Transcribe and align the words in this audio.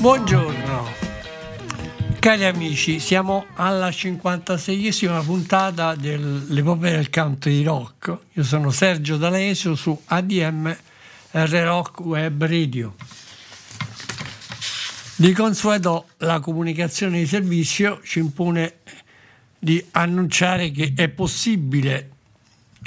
Buongiorno, 0.00 0.92
cari 2.20 2.44
amici, 2.44 3.00
siamo 3.00 3.46
alla 3.54 3.88
56esima 3.88 5.24
puntata 5.24 5.96
dell'epopea 5.96 6.92
del 6.92 7.10
country 7.10 7.64
rock. 7.64 8.16
Io 8.34 8.44
sono 8.44 8.70
Sergio 8.70 9.16
D'Alesio 9.16 9.74
su 9.74 10.00
ADM 10.04 10.76
R 11.32 11.48
Rock 11.64 11.98
Web 12.02 12.44
Radio. 12.44 12.94
Di 15.16 15.32
consueto 15.32 16.10
la 16.18 16.38
comunicazione 16.38 17.18
di 17.18 17.26
servizio 17.26 18.00
ci 18.04 18.20
impone 18.20 18.74
di 19.58 19.84
annunciare 19.90 20.70
che 20.70 20.92
è 20.94 21.08
possibile 21.08 22.10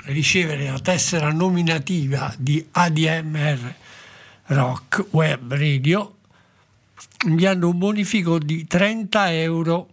ricevere 0.06 0.72
la 0.72 0.80
tessera 0.80 1.30
nominativa 1.34 2.34
di 2.38 2.66
ADMR 2.72 3.76
Rock 4.46 5.08
Web 5.10 5.54
Radio 5.54 6.16
inviando 7.26 7.70
un 7.70 7.78
bonifico 7.78 8.40
di 8.40 8.66
30 8.66 9.34
euro 9.34 9.90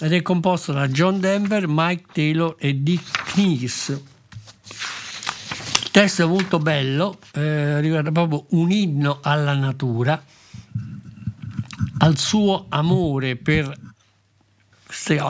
ed 0.00 0.12
è 0.12 0.22
composto 0.22 0.72
da 0.72 0.88
John 0.88 1.20
Denver, 1.20 1.66
Mike 1.68 2.06
Taylor 2.12 2.56
e 2.58 2.82
Dick 2.82 3.32
Knees. 3.32 3.88
Il 3.88 5.90
testo 5.90 6.24
è 6.24 6.26
molto 6.26 6.58
bello, 6.58 7.18
eh, 7.32 7.80
riguarda 7.80 8.10
proprio 8.10 8.46
un 8.50 8.72
inno 8.72 9.20
alla 9.22 9.54
natura, 9.54 10.22
al 11.98 12.18
suo 12.18 12.66
amore 12.68 13.36
per 13.36 13.93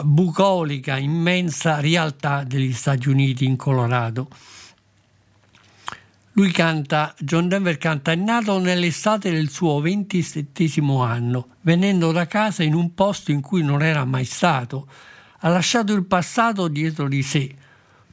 bucolica, 0.05 0.97
immensa 0.99 1.81
realtà 1.81 2.45
degli 2.45 2.73
Stati 2.73 3.09
Uniti 3.09 3.45
in 3.45 3.57
Colorado. 3.57 4.29
Lui 6.33 6.51
canta, 6.51 7.15
John 7.19 7.49
Denver 7.49 7.79
canta, 7.79 8.11
è 8.11 8.17
nato 8.17 8.59
nell'estate 8.59 9.31
del 9.31 9.51
suo 9.51 9.81
ventisettesimo 9.81 11.03
anno, 11.03 11.49
venendo 11.61 12.11
da 12.11 12.27
casa 12.27 12.65
in 12.65 12.75
un 12.75 12.93
posto 12.93 13.31
in 13.31 13.41
cui 13.41 13.63
non 13.63 13.83
era 13.83 14.05
mai 14.05 14.25
stato. 14.25 14.89
Ha 15.39 15.49
lasciato 15.49 15.93
il 15.93 16.05
passato 16.05 16.67
dietro 16.67 17.07
di 17.07 17.23
sé. 17.23 17.55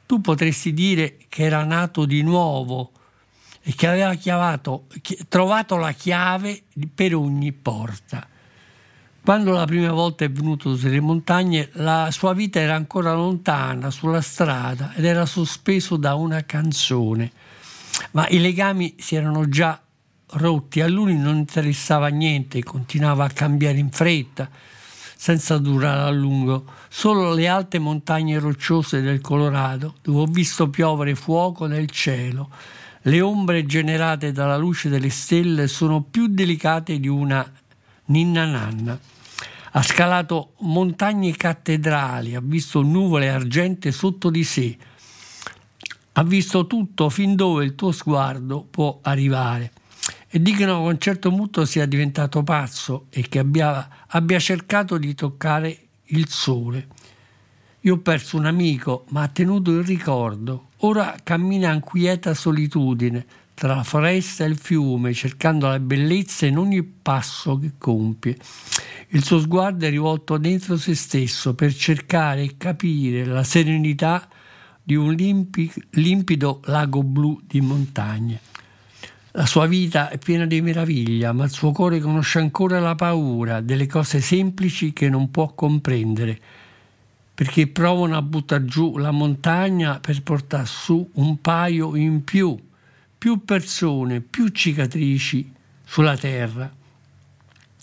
Tu 0.06 0.20
potresti 0.20 0.72
dire 0.72 1.16
che 1.28 1.42
era 1.42 1.64
nato 1.64 2.04
di 2.04 2.22
nuovo 2.22 2.92
e 3.60 3.74
che 3.74 3.88
aveva 3.88 4.14
chiavato, 4.14 4.86
trovato 5.28 5.76
la 5.76 5.92
chiave 5.92 6.62
per 6.94 7.16
ogni 7.16 7.52
porta. 7.52 8.28
Quando 9.24 9.52
la 9.52 9.66
prima 9.66 9.92
volta 9.92 10.24
è 10.24 10.30
venuto 10.32 10.76
sulle 10.76 10.98
montagne, 10.98 11.68
la 11.74 12.08
sua 12.10 12.32
vita 12.32 12.58
era 12.58 12.74
ancora 12.74 13.14
lontana, 13.14 13.88
sulla 13.92 14.20
strada, 14.20 14.94
ed 14.94 15.04
era 15.04 15.26
sospeso 15.26 15.96
da 15.96 16.16
una 16.16 16.44
canzone. 16.44 17.30
Ma 18.10 18.26
i 18.30 18.40
legami 18.40 18.96
si 18.98 19.14
erano 19.14 19.48
già 19.48 19.80
rotti, 20.26 20.80
a 20.80 20.88
lui 20.88 21.16
non 21.16 21.36
interessava 21.36 22.08
niente, 22.08 22.64
continuava 22.64 23.24
a 23.24 23.30
cambiare 23.30 23.78
in 23.78 23.90
fretta, 23.90 24.50
senza 25.14 25.56
durare 25.58 26.00
a 26.00 26.10
lungo. 26.10 26.64
Solo 26.88 27.32
le 27.32 27.46
alte 27.46 27.78
montagne 27.78 28.40
rocciose 28.40 29.02
del 29.02 29.20
Colorado, 29.20 29.94
dove 30.02 30.22
ho 30.22 30.26
visto 30.26 30.68
piovere 30.68 31.14
fuoco 31.14 31.66
nel 31.66 31.88
cielo. 31.90 32.50
Le 33.02 33.20
ombre 33.20 33.66
generate 33.66 34.32
dalla 34.32 34.56
luce 34.56 34.88
delle 34.88 35.10
stelle 35.10 35.68
sono 35.68 36.02
più 36.02 36.26
delicate 36.26 36.98
di 36.98 37.06
una 37.08 37.48
ninna 38.12 38.44
nanna. 38.44 38.98
Ha 39.74 39.82
scalato 39.82 40.52
montagne 40.58 41.34
cattedrali, 41.34 42.34
ha 42.34 42.42
visto 42.42 42.82
nuvole 42.82 43.30
argente 43.30 43.90
sotto 43.90 44.28
di 44.28 44.44
sé, 44.44 44.76
ha 46.12 46.22
visto 46.22 46.66
tutto 46.66 47.08
fin 47.08 47.34
dove 47.34 47.64
il 47.64 47.74
tuo 47.74 47.90
sguardo 47.90 48.66
può 48.70 48.98
arrivare. 49.02 49.72
e 50.34 50.40
dicono 50.40 50.80
che 50.80 50.84
a 50.84 50.92
un 50.92 50.98
certo 50.98 51.30
punto 51.30 51.64
sia 51.64 51.86
diventato 51.86 52.42
pazzo 52.42 53.06
e 53.10 53.28
che 53.28 53.38
abbia, 53.38 54.06
abbia 54.08 54.38
cercato 54.38 54.96
di 54.98 55.14
toccare 55.14 55.78
il 56.06 56.28
sole. 56.28 56.88
Io 57.80 57.94
ho 57.94 57.98
perso 57.98 58.36
un 58.36 58.46
amico, 58.46 59.04
ma 59.08 59.22
ha 59.22 59.28
tenuto 59.28 59.70
il 59.72 59.84
ricordo. 59.84 60.68
Ora 60.78 61.16
cammina 61.22 61.72
in 61.72 61.80
quieta 61.80 62.32
solitudine 62.32 63.26
tra 63.62 63.76
la 63.76 63.84
foresta 63.84 64.44
e 64.44 64.48
il 64.48 64.56
fiume, 64.56 65.14
cercando 65.14 65.68
la 65.68 65.78
bellezza 65.78 66.46
in 66.46 66.58
ogni 66.58 66.82
passo 66.82 67.60
che 67.60 67.74
compie. 67.78 68.36
Il 69.10 69.22
suo 69.22 69.38
sguardo 69.38 69.86
è 69.86 69.88
rivolto 69.88 70.36
dentro 70.36 70.76
se 70.76 70.96
stesso 70.96 71.54
per 71.54 71.72
cercare 71.72 72.42
e 72.42 72.54
capire 72.56 73.24
la 73.24 73.44
serenità 73.44 74.28
di 74.82 74.96
un 74.96 75.12
limpi- 75.12 75.72
limpido 75.90 76.60
lago 76.64 77.04
blu 77.04 77.40
di 77.46 77.60
montagne. 77.60 78.40
La 79.30 79.46
sua 79.46 79.66
vita 79.66 80.08
è 80.08 80.18
piena 80.18 80.44
di 80.44 80.60
meraviglia, 80.60 81.30
ma 81.30 81.44
il 81.44 81.52
suo 81.52 81.70
cuore 81.70 82.00
conosce 82.00 82.40
ancora 82.40 82.80
la 82.80 82.96
paura 82.96 83.60
delle 83.60 83.86
cose 83.86 84.20
semplici 84.20 84.92
che 84.92 85.08
non 85.08 85.30
può 85.30 85.54
comprendere, 85.54 86.36
perché 87.32 87.68
provano 87.68 88.16
a 88.16 88.22
buttare 88.22 88.64
giù 88.64 88.98
la 88.98 89.12
montagna 89.12 90.00
per 90.00 90.20
portare 90.24 90.66
su 90.66 91.08
un 91.12 91.40
paio 91.40 91.94
in 91.94 92.24
più, 92.24 92.58
più 93.22 93.44
persone, 93.44 94.20
più 94.20 94.48
cicatrici 94.48 95.48
sulla 95.84 96.16
terra. 96.16 96.68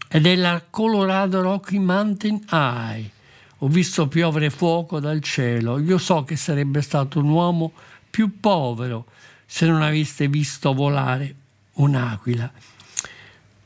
Ed 0.10 0.26
è 0.26 0.36
la 0.36 0.62
Colorado 0.70 1.40
Rocky 1.40 1.78
Mountain 1.78 2.44
High. 2.52 3.10
Ho 3.60 3.70
visto 3.70 4.10
piovere 4.10 4.50
fuoco 4.50 5.00
dal 5.00 5.22
cielo. 5.22 5.80
Io 5.80 5.98
so 5.98 6.26
che 6.26 6.36
sarebbe 6.36 6.82
stato 6.82 7.20
un 7.20 7.30
uomo 7.30 7.72
più 8.10 8.42
povero 8.42 9.06
se 9.46 9.66
non 9.66 9.82
aveste 9.82 10.28
visto 10.28 10.74
volare 10.74 11.34
un'aquila. 11.76 12.52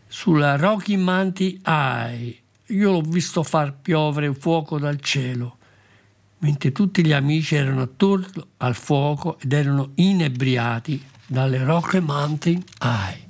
Sulla 0.08 0.58
Rocky 0.58 0.96
Mountain 0.96 1.60
High 1.66 2.38
io 2.68 2.92
l'ho 2.92 3.02
visto 3.02 3.42
far 3.42 3.74
piovere 3.74 4.32
fuoco 4.36 4.78
dal 4.78 5.00
cielo, 5.02 5.58
mentre 6.38 6.72
tutti 6.72 7.04
gli 7.04 7.14
amici 7.14 7.56
erano 7.56 7.82
attorno 7.82 8.50
al 8.58 8.76
fuoco 8.76 9.40
ed 9.40 9.54
erano 9.54 9.94
inebriati 9.96 11.06
dalle 11.34 11.64
Rocky 11.64 12.00
Mountain 12.00 12.64
High. 12.82 13.22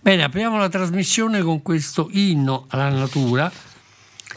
Bene, 0.00 0.24
apriamo 0.24 0.56
la 0.56 0.70
trasmissione 0.70 1.42
con 1.42 1.60
questo 1.60 2.08
inno 2.12 2.64
alla 2.68 2.88
natura, 2.88 3.52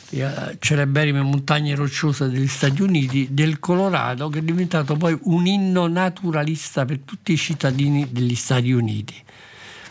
eh, 0.09 0.57
celeberrime 0.59 1.21
montagne 1.21 1.73
rocciose 1.73 2.29
degli 2.29 2.49
Stati 2.49 2.81
Uniti, 2.81 3.29
del 3.31 3.59
Colorado, 3.59 4.27
che 4.27 4.39
è 4.39 4.41
diventato 4.41 4.97
poi 4.97 5.17
un 5.23 5.45
inno 5.45 5.87
naturalista 5.87 6.83
per 6.83 6.99
tutti 6.99 7.31
i 7.31 7.37
cittadini 7.37 8.11
degli 8.11 8.35
Stati 8.35 8.73
Uniti. 8.73 9.15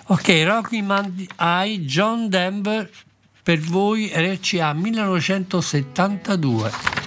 Ok, 0.08 0.42
Rocky 0.44 0.82
Mountain 0.82 1.28
High, 1.38 1.86
John 1.86 2.28
Denver, 2.28 2.90
per 3.42 3.60
voi 3.60 4.12
RCA 4.14 4.74
1972. 4.74 7.05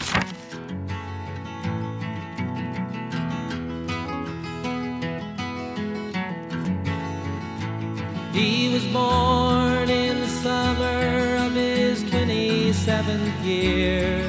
He 8.34 8.70
was 8.72 8.86
born 8.88 9.90
in 9.90 10.22
the 10.22 10.28
summer 10.28 11.38
of 11.46 11.54
his 11.54 12.04
27th 12.04 13.44
year, 13.44 14.24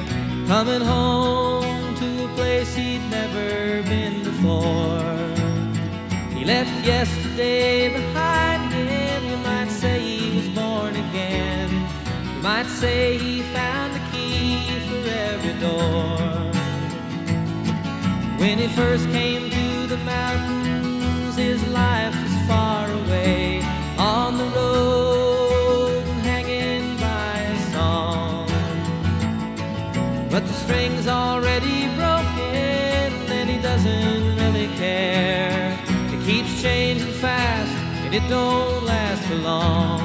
coming 0.47 0.81
home 0.81 1.95
to 1.95 2.25
a 2.25 2.27
place 2.29 2.75
he'd 2.75 3.01
never 3.11 3.83
been 3.83 4.23
before. 4.23 5.01
He 6.35 6.43
left 6.43 6.85
yesterday 6.85 7.93
behind 7.93 8.73
him, 8.73 9.23
you 9.29 9.37
might 9.37 9.69
say 9.69 9.99
he 9.99 10.37
was 10.37 10.49
born 10.49 10.95
again. 10.95 11.69
You 12.35 12.41
might 12.41 12.65
say 12.65 13.19
he 13.19 13.41
found 13.53 13.93
the 13.93 14.01
key 14.11 14.79
for 14.87 15.09
every 15.09 15.53
door. 15.59 16.41
When 18.39 18.57
he 18.57 18.67
first 18.69 19.07
came 19.11 19.51
to 19.51 19.87
the 19.87 19.97
mountains, 19.97 21.35
his 21.35 21.63
life 21.67 22.15
was 22.23 22.47
far 22.47 22.90
on 24.11 24.37
the 24.37 24.47
road, 24.57 26.03
hanging 26.29 26.97
by 26.97 27.33
a 27.55 27.59
song. 27.71 28.45
But 30.29 30.43
the 30.49 30.55
string's 30.63 31.07
already 31.07 31.79
broken, 31.99 33.07
and 33.37 33.49
he 33.49 33.57
doesn't 33.69 34.35
really 34.41 34.67
care. 34.75 35.79
It 36.13 36.21
keeps 36.25 36.61
changing 36.61 37.13
fast, 37.25 37.73
and 38.03 38.13
it 38.13 38.25
don't 38.27 38.83
last 38.83 39.23
for 39.27 39.35
long. 39.35 40.00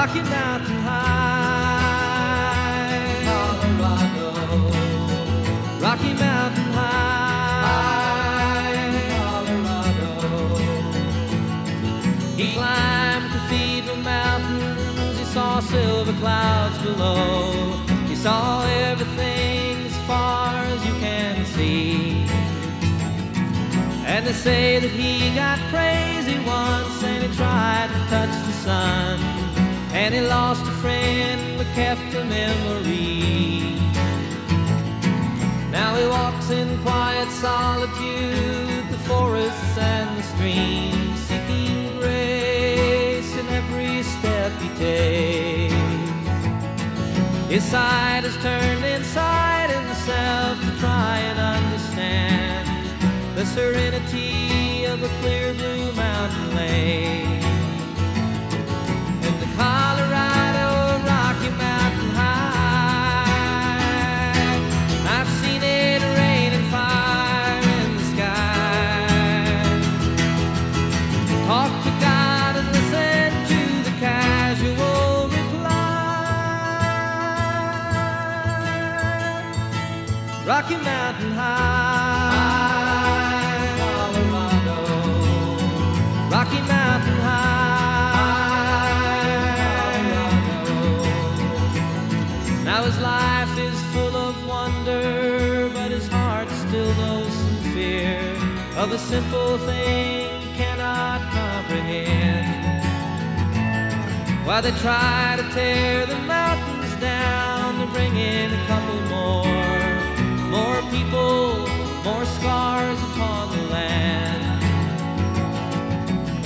Rocky 0.00 0.22
Mountain 0.22 0.78
High, 0.78 2.00
Colorado. 3.28 4.32
Rocky 5.78 6.12
Mountain 6.14 6.70
High, 6.72 8.00
Colorado. 9.18 10.12
He 12.34 12.46
climbed 12.54 13.30
Cathedral 13.30 13.96
Mountains, 13.96 15.18
he 15.18 15.24
saw 15.26 15.60
silver 15.60 16.14
clouds 16.14 16.78
below. 16.78 17.76
He 18.08 18.14
saw 18.16 18.64
everything 18.64 19.84
as 19.84 19.96
far 20.06 20.64
as 20.64 20.82
you 20.86 20.94
can 20.94 21.44
see. 21.44 22.24
And 24.06 24.26
they 24.26 24.32
say 24.32 24.78
that 24.78 24.90
he 24.90 25.34
got 25.34 25.58
crazy 25.68 26.38
once 26.46 27.02
and 27.04 27.22
he 27.22 27.28
tried 27.36 27.90
to 27.92 27.98
touch 28.08 28.34
the 28.46 28.52
sun. 28.64 29.39
And 30.02 30.14
he 30.14 30.22
lost 30.22 30.62
a 30.62 30.72
friend 30.82 31.58
but 31.58 31.66
kept 31.74 32.14
a 32.14 32.24
memory. 32.24 33.76
Now 35.70 35.94
he 35.94 36.06
walks 36.06 36.48
in 36.48 36.68
quiet 36.78 37.30
solitude, 37.30 38.88
the 38.90 38.98
forests 39.06 39.76
and 39.76 40.08
the 40.18 40.22
streams, 40.22 41.20
seeking 41.28 41.98
grace 42.00 43.30
in 43.36 43.46
every 43.60 44.02
step 44.02 44.52
he 44.62 44.68
takes. 44.86 45.74
His 47.50 47.64
side 47.64 48.24
is 48.24 48.36
turned 48.38 48.84
inside 48.84 49.68
himself 49.68 50.60
to 50.64 50.70
try 50.80 51.18
and 51.28 51.38
understand 51.38 53.36
the 53.36 53.44
serenity 53.44 54.86
of 54.86 55.02
a 55.02 55.08
clear 55.20 55.52
blue 55.52 55.92
mountain 55.92 56.54
lake. 56.56 57.39
Rocky 80.70 80.84
Mountain 80.84 81.32
High, 81.32 82.70
Colorado. 83.80 84.78
Rocky 86.30 86.60
Mountain 86.62 87.18
High, 87.26 88.30
Colorado. 90.14 91.04
Now 92.62 92.84
his 92.84 92.98
life 93.00 93.58
is 93.58 93.82
full 93.92 94.14
of 94.14 94.46
wonder, 94.46 95.70
but 95.74 95.90
his 95.90 96.06
heart 96.06 96.48
still 96.50 96.94
knows 96.94 97.32
some 97.32 97.62
fear 97.74 98.20
of 98.76 98.92
a 98.92 98.98
simple 98.98 99.58
thing 99.58 100.54
cannot 100.54 101.20
comprehend. 101.32 102.84
While 104.46 104.62
they 104.62 104.70
try 104.78 105.34
to 105.36 105.42
tear 105.52 106.06
the 106.06 106.18
mountains 106.20 106.94
down 107.00 107.80
to 107.80 107.86
bring 107.92 108.14
in 108.14 108.52
a 108.52 108.66
couple 108.68 109.00
more 109.08 109.49
people, 111.10 111.66
more 112.04 112.24
scars 112.24 113.02
upon 113.02 113.50
the 113.50 113.62
land. 113.64 114.62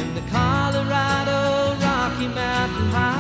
In 0.01 0.15
the 0.15 0.23
Colorado 0.31 1.77
Rocky 1.85 2.29
Mountain 2.29 2.89
High, 2.91 3.11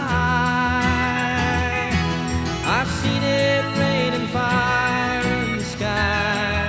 I've 2.64 2.90
seen 3.00 3.22
it 3.22 3.64
rain 3.78 4.14
and 4.14 4.28
fire 4.30 5.22
in 5.44 5.58
the 5.58 5.64
sky. 5.64 6.68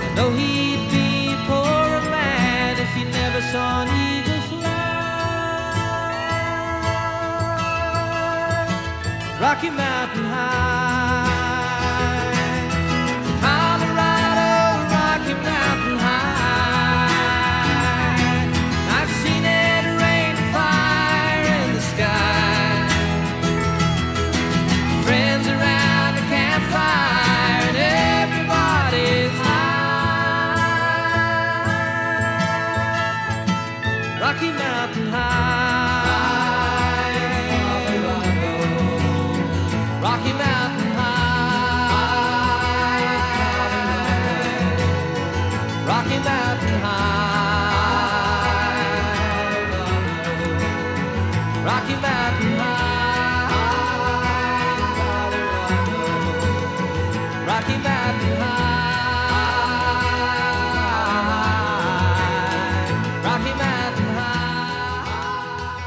I 0.00 0.14
know 0.16 0.30
he'd 0.30 0.90
be 0.90 1.34
poor 1.46 1.84
and 1.98 2.10
man 2.10 2.78
if 2.78 2.90
he 2.94 3.04
never 3.04 3.40
saw 3.52 3.82
an 3.82 3.88
eagle 4.08 4.42
fly. 4.50 4.80
Rocky 9.40 9.70
Mountain 9.70 10.24
High. 10.24 10.71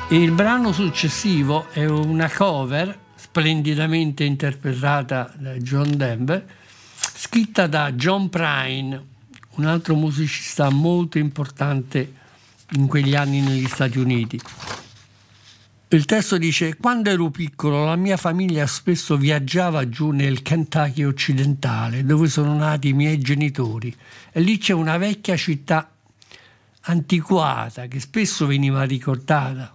Il 0.10 0.30
brano 0.34 0.72
successivo 0.72 1.68
è 1.72 1.84
una 1.86 2.30
cover 2.30 2.96
splendidamente 3.16 4.24
interpretata 4.24 5.34
da 5.36 5.54
John 5.56 5.98
Denver, 5.98 6.48
scritta 6.96 7.66
da 7.66 7.92
John 7.92 8.30
Prine, 8.30 9.04
un 9.56 9.66
altro 9.66 9.96
musicista 9.96 10.70
molto 10.70 11.18
importante 11.18 12.14
in 12.74 12.86
quegli 12.86 13.16
anni 13.16 13.42
negli 13.42 13.66
Stati 13.66 13.98
Uniti. 13.98 14.40
Il 15.88 16.06
testo 16.06 16.38
dice: 16.38 16.78
Quando 16.78 17.10
ero 17.10 17.32
piccolo, 17.32 17.86
la 17.86 17.96
mia 17.96 18.18
famiglia 18.18 18.68
spesso 18.68 19.18
viaggiava 19.18 19.90
giù 19.90 20.12
nel 20.12 20.44
Kentucky 20.44 21.04
occidentale, 21.04 22.06
dove 22.06 22.28
sono 22.28 22.56
nati 22.56 22.90
i 22.90 22.94
miei 22.94 23.18
genitori, 23.18 23.94
e 24.32 24.40
lì 24.40 24.60
c'è 24.60 24.74
una 24.74 24.98
vecchia 24.98 25.36
città 25.36 25.90
antiquata 26.82 27.88
che 27.88 28.00
spesso 28.00 28.46
veniva 28.46 28.84
ricordata 28.84 29.75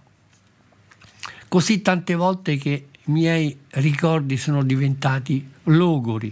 così 1.51 1.81
tante 1.81 2.15
volte 2.15 2.55
che 2.55 2.85
i 2.93 3.11
miei 3.11 3.57
ricordi 3.71 4.37
sono 4.37 4.63
diventati 4.63 5.45
logori. 5.63 6.31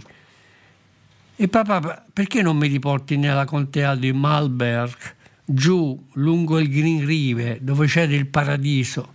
E 1.36 1.46
papà, 1.46 2.06
perché 2.10 2.40
non 2.40 2.56
mi 2.56 2.68
riporti 2.68 3.18
nella 3.18 3.44
contea 3.44 3.96
di 3.96 4.14
Malberg, 4.14 4.96
giù 5.44 6.06
lungo 6.12 6.58
il 6.58 6.70
Green 6.70 7.04
River, 7.04 7.60
dove 7.60 7.86
c'era 7.86 8.14
il 8.14 8.28
paradiso? 8.28 9.12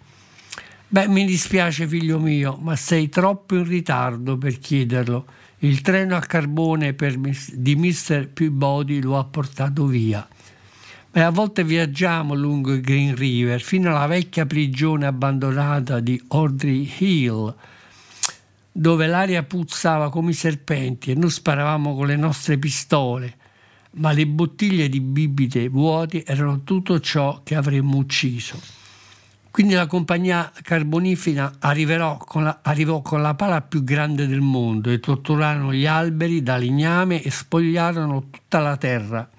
Beh, 0.89 1.07
mi 1.07 1.25
dispiace 1.25 1.87
figlio 1.87 2.19
mio, 2.19 2.55
ma 2.61 2.75
sei 2.75 3.09
troppo 3.09 3.55
in 3.55 3.67
ritardo 3.67 4.37
per 4.37 4.59
chiederlo. 4.59 5.25
Il 5.59 5.81
treno 5.81 6.15
a 6.17 6.19
carbone 6.19 6.93
per 6.93 7.17
di 7.17 7.75
Mr. 7.75 8.27
Peabody 8.31 9.01
lo 9.01 9.17
ha 9.17 9.23
portato 9.23 9.87
via. 9.87 10.27
Beh, 11.15 11.23
a 11.23 11.29
volte 11.29 11.63
viaggiamo 11.63 12.33
lungo 12.33 12.73
il 12.73 12.81
Green 12.81 13.15
River 13.15 13.61
fino 13.61 13.89
alla 13.89 14.05
vecchia 14.05 14.45
prigione 14.45 15.05
abbandonata 15.05 16.01
di 16.01 16.21
Audrey 16.27 16.91
Hill, 16.97 17.55
dove 18.69 19.07
l'aria 19.07 19.41
puzzava 19.43 20.09
come 20.09 20.31
i 20.31 20.33
serpenti 20.33 21.11
e 21.11 21.15
noi 21.15 21.29
sparavamo 21.29 21.95
con 21.95 22.07
le 22.07 22.17
nostre 22.17 22.57
pistole, 22.57 23.33
ma 23.91 24.11
le 24.11 24.27
bottiglie 24.27 24.89
di 24.89 24.99
bibite 24.99 25.69
vuote 25.69 26.25
erano 26.25 26.63
tutto 26.65 26.99
ciò 26.99 27.39
che 27.45 27.55
avremmo 27.55 27.95
ucciso. 27.95 28.59
Quindi 29.51 29.73
la 29.73 29.87
compagnia 29.87 30.51
carbonifera 30.61 31.53
con 32.17 32.43
la, 32.43 32.59
arrivò 32.61 33.01
con 33.01 33.21
la 33.21 33.35
pala 33.35 33.61
più 33.61 33.85
grande 33.85 34.27
del 34.27 34.41
mondo 34.41 34.89
e 34.89 34.99
torturarono 34.99 35.71
gli 35.71 35.85
alberi 35.85 36.43
da 36.43 36.57
legname 36.57 37.21
e 37.21 37.31
spogliarono 37.31 38.31
tutta 38.31 38.59
la 38.59 38.75
terra. 38.75 39.29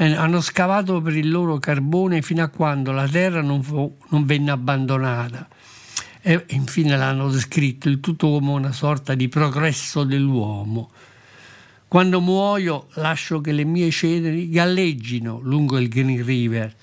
Hanno 0.00 0.40
scavato 0.40 1.00
per 1.02 1.16
il 1.16 1.28
loro 1.28 1.58
carbone 1.58 2.22
fino 2.22 2.42
a 2.42 2.48
quando 2.48 2.92
la 2.92 3.08
terra 3.08 3.42
non, 3.42 3.62
fu- 3.62 3.96
non 4.10 4.24
venne 4.24 4.52
abbandonata. 4.52 5.48
E 6.20 6.44
infine 6.50 6.96
l'hanno 6.96 7.28
descritto 7.30 7.88
il 7.88 7.98
tutto 7.98 8.30
come 8.30 8.50
una 8.50 8.72
sorta 8.72 9.14
di 9.14 9.28
progresso 9.28 10.04
dell'uomo. 10.04 10.90
Quando 11.88 12.20
muoio 12.20 12.88
lascio 12.94 13.40
che 13.40 13.50
le 13.50 13.64
mie 13.64 13.90
ceneri 13.90 14.50
galleggino 14.50 15.40
lungo 15.42 15.78
il 15.78 15.88
Green 15.88 16.22
River. 16.24 16.74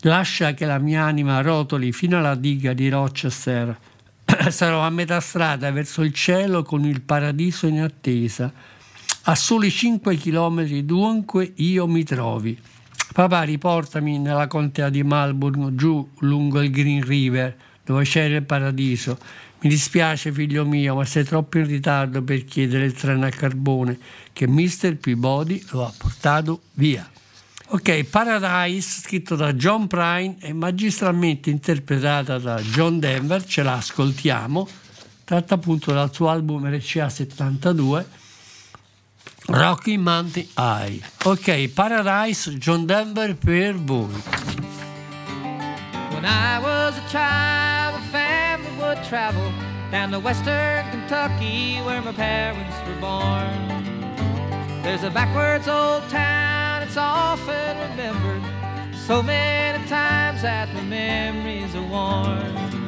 Lascia 0.00 0.52
che 0.52 0.66
la 0.66 0.78
mia 0.78 1.04
anima 1.04 1.40
rotoli 1.40 1.92
fino 1.92 2.18
alla 2.18 2.34
diga 2.34 2.74
di 2.74 2.88
Rochester. 2.88 3.78
Sarò 4.50 4.80
a 4.80 4.90
metà 4.90 5.20
strada 5.20 5.70
verso 5.70 6.02
il 6.02 6.12
cielo 6.12 6.62
con 6.62 6.84
il 6.84 7.00
paradiso 7.00 7.66
in 7.66 7.80
attesa. 7.80 8.52
A 9.26 9.34
soli 9.36 9.70
5 9.70 10.16
chilometri 10.16 10.84
dunque 10.84 11.50
io 11.56 11.86
mi 11.86 12.04
trovi. 12.04 12.60
Papà, 13.10 13.42
riportami 13.44 14.18
nella 14.18 14.46
contea 14.46 14.90
di 14.90 15.02
Malburn, 15.02 15.74
giù 15.74 16.06
lungo 16.18 16.60
il 16.60 16.70
Green 16.70 17.02
River, 17.02 17.56
dove 17.86 18.04
c'era 18.04 18.36
il 18.36 18.42
paradiso. 18.42 19.16
Mi 19.60 19.70
dispiace, 19.70 20.30
figlio 20.30 20.66
mio, 20.66 20.96
ma 20.96 21.06
sei 21.06 21.24
troppo 21.24 21.56
in 21.56 21.66
ritardo 21.66 22.22
per 22.22 22.44
chiedere 22.44 22.84
il 22.84 22.92
treno 22.92 23.24
a 23.24 23.30
carbone 23.30 23.98
che 24.34 24.46
Mr. 24.46 24.96
Peabody 24.96 25.64
lo 25.70 25.86
ha 25.86 25.92
portato 25.96 26.60
via. 26.74 27.10
Ok, 27.68 28.04
Paradise, 28.04 29.00
scritto 29.00 29.36
da 29.36 29.54
John 29.54 29.86
Prine 29.86 30.36
e 30.40 30.52
magistralmente 30.52 31.48
interpretata 31.48 32.36
da 32.36 32.60
John 32.60 32.98
Denver, 32.98 33.42
ce 33.42 33.62
la 33.62 33.76
ascoltiamo, 33.76 34.68
tratta 35.24 35.54
appunto 35.54 35.94
dal 35.94 36.12
suo 36.12 36.28
album 36.28 36.68
RCA 36.68 37.08
72, 37.08 38.22
Rocky 39.48 39.98
Mountain 39.98 40.46
High. 40.56 41.00
Ok, 41.26 41.68
Paradise, 41.68 42.50
John 42.58 42.86
Denver 42.86 43.34
per 43.34 43.74
voi. 43.74 44.08
When 46.12 46.24
I 46.24 46.58
was 46.62 46.96
a 46.96 47.08
child, 47.10 47.96
the 47.96 48.08
family 48.10 48.70
would 48.80 49.04
travel 49.04 49.52
down 49.90 50.12
to 50.12 50.18
western 50.18 50.88
Kentucky 50.90 51.76
where 51.84 52.00
my 52.00 52.12
parents 52.12 52.76
were 52.86 53.00
born. 53.00 53.84
There's 54.82 55.02
a 55.02 55.10
backwards 55.10 55.68
old 55.68 56.08
town, 56.08 56.82
it's 56.82 56.96
often 56.96 57.76
remembered 57.90 58.42
so 58.96 59.22
many 59.22 59.84
times 59.86 60.40
that 60.42 60.74
the 60.74 60.82
memories 60.82 61.74
are 61.74 61.82
worn. 61.82 62.83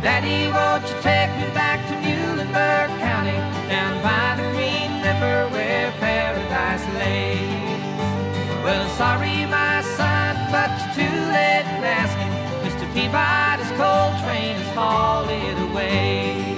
Daddy, 0.00 0.46
won't 0.54 0.86
you 0.86 0.94
take 1.02 1.30
me 1.34 1.52
back 1.54 1.84
to 1.88 1.94
Muhlenberg 1.94 2.88
County, 3.00 3.34
down 3.68 4.00
by 4.00 4.36
the 4.38 4.46
Green 4.54 5.02
River 5.02 5.48
where 5.50 5.90
paradise 5.98 6.86
lays? 6.94 7.82
Well, 8.62 8.88
sorry, 8.90 9.44
my 9.46 9.82
son, 9.98 10.36
but 10.54 10.70
you're 10.78 11.02
too 11.02 11.16
late 11.34 11.66
in 11.66 11.82
asking. 11.82 12.30
Mr. 12.62 12.86
Peabody's 12.94 13.72
coal 13.74 14.14
train 14.22 14.54
has 14.54 14.74
hauled 14.76 15.30
it 15.30 15.58
away. 15.68 16.54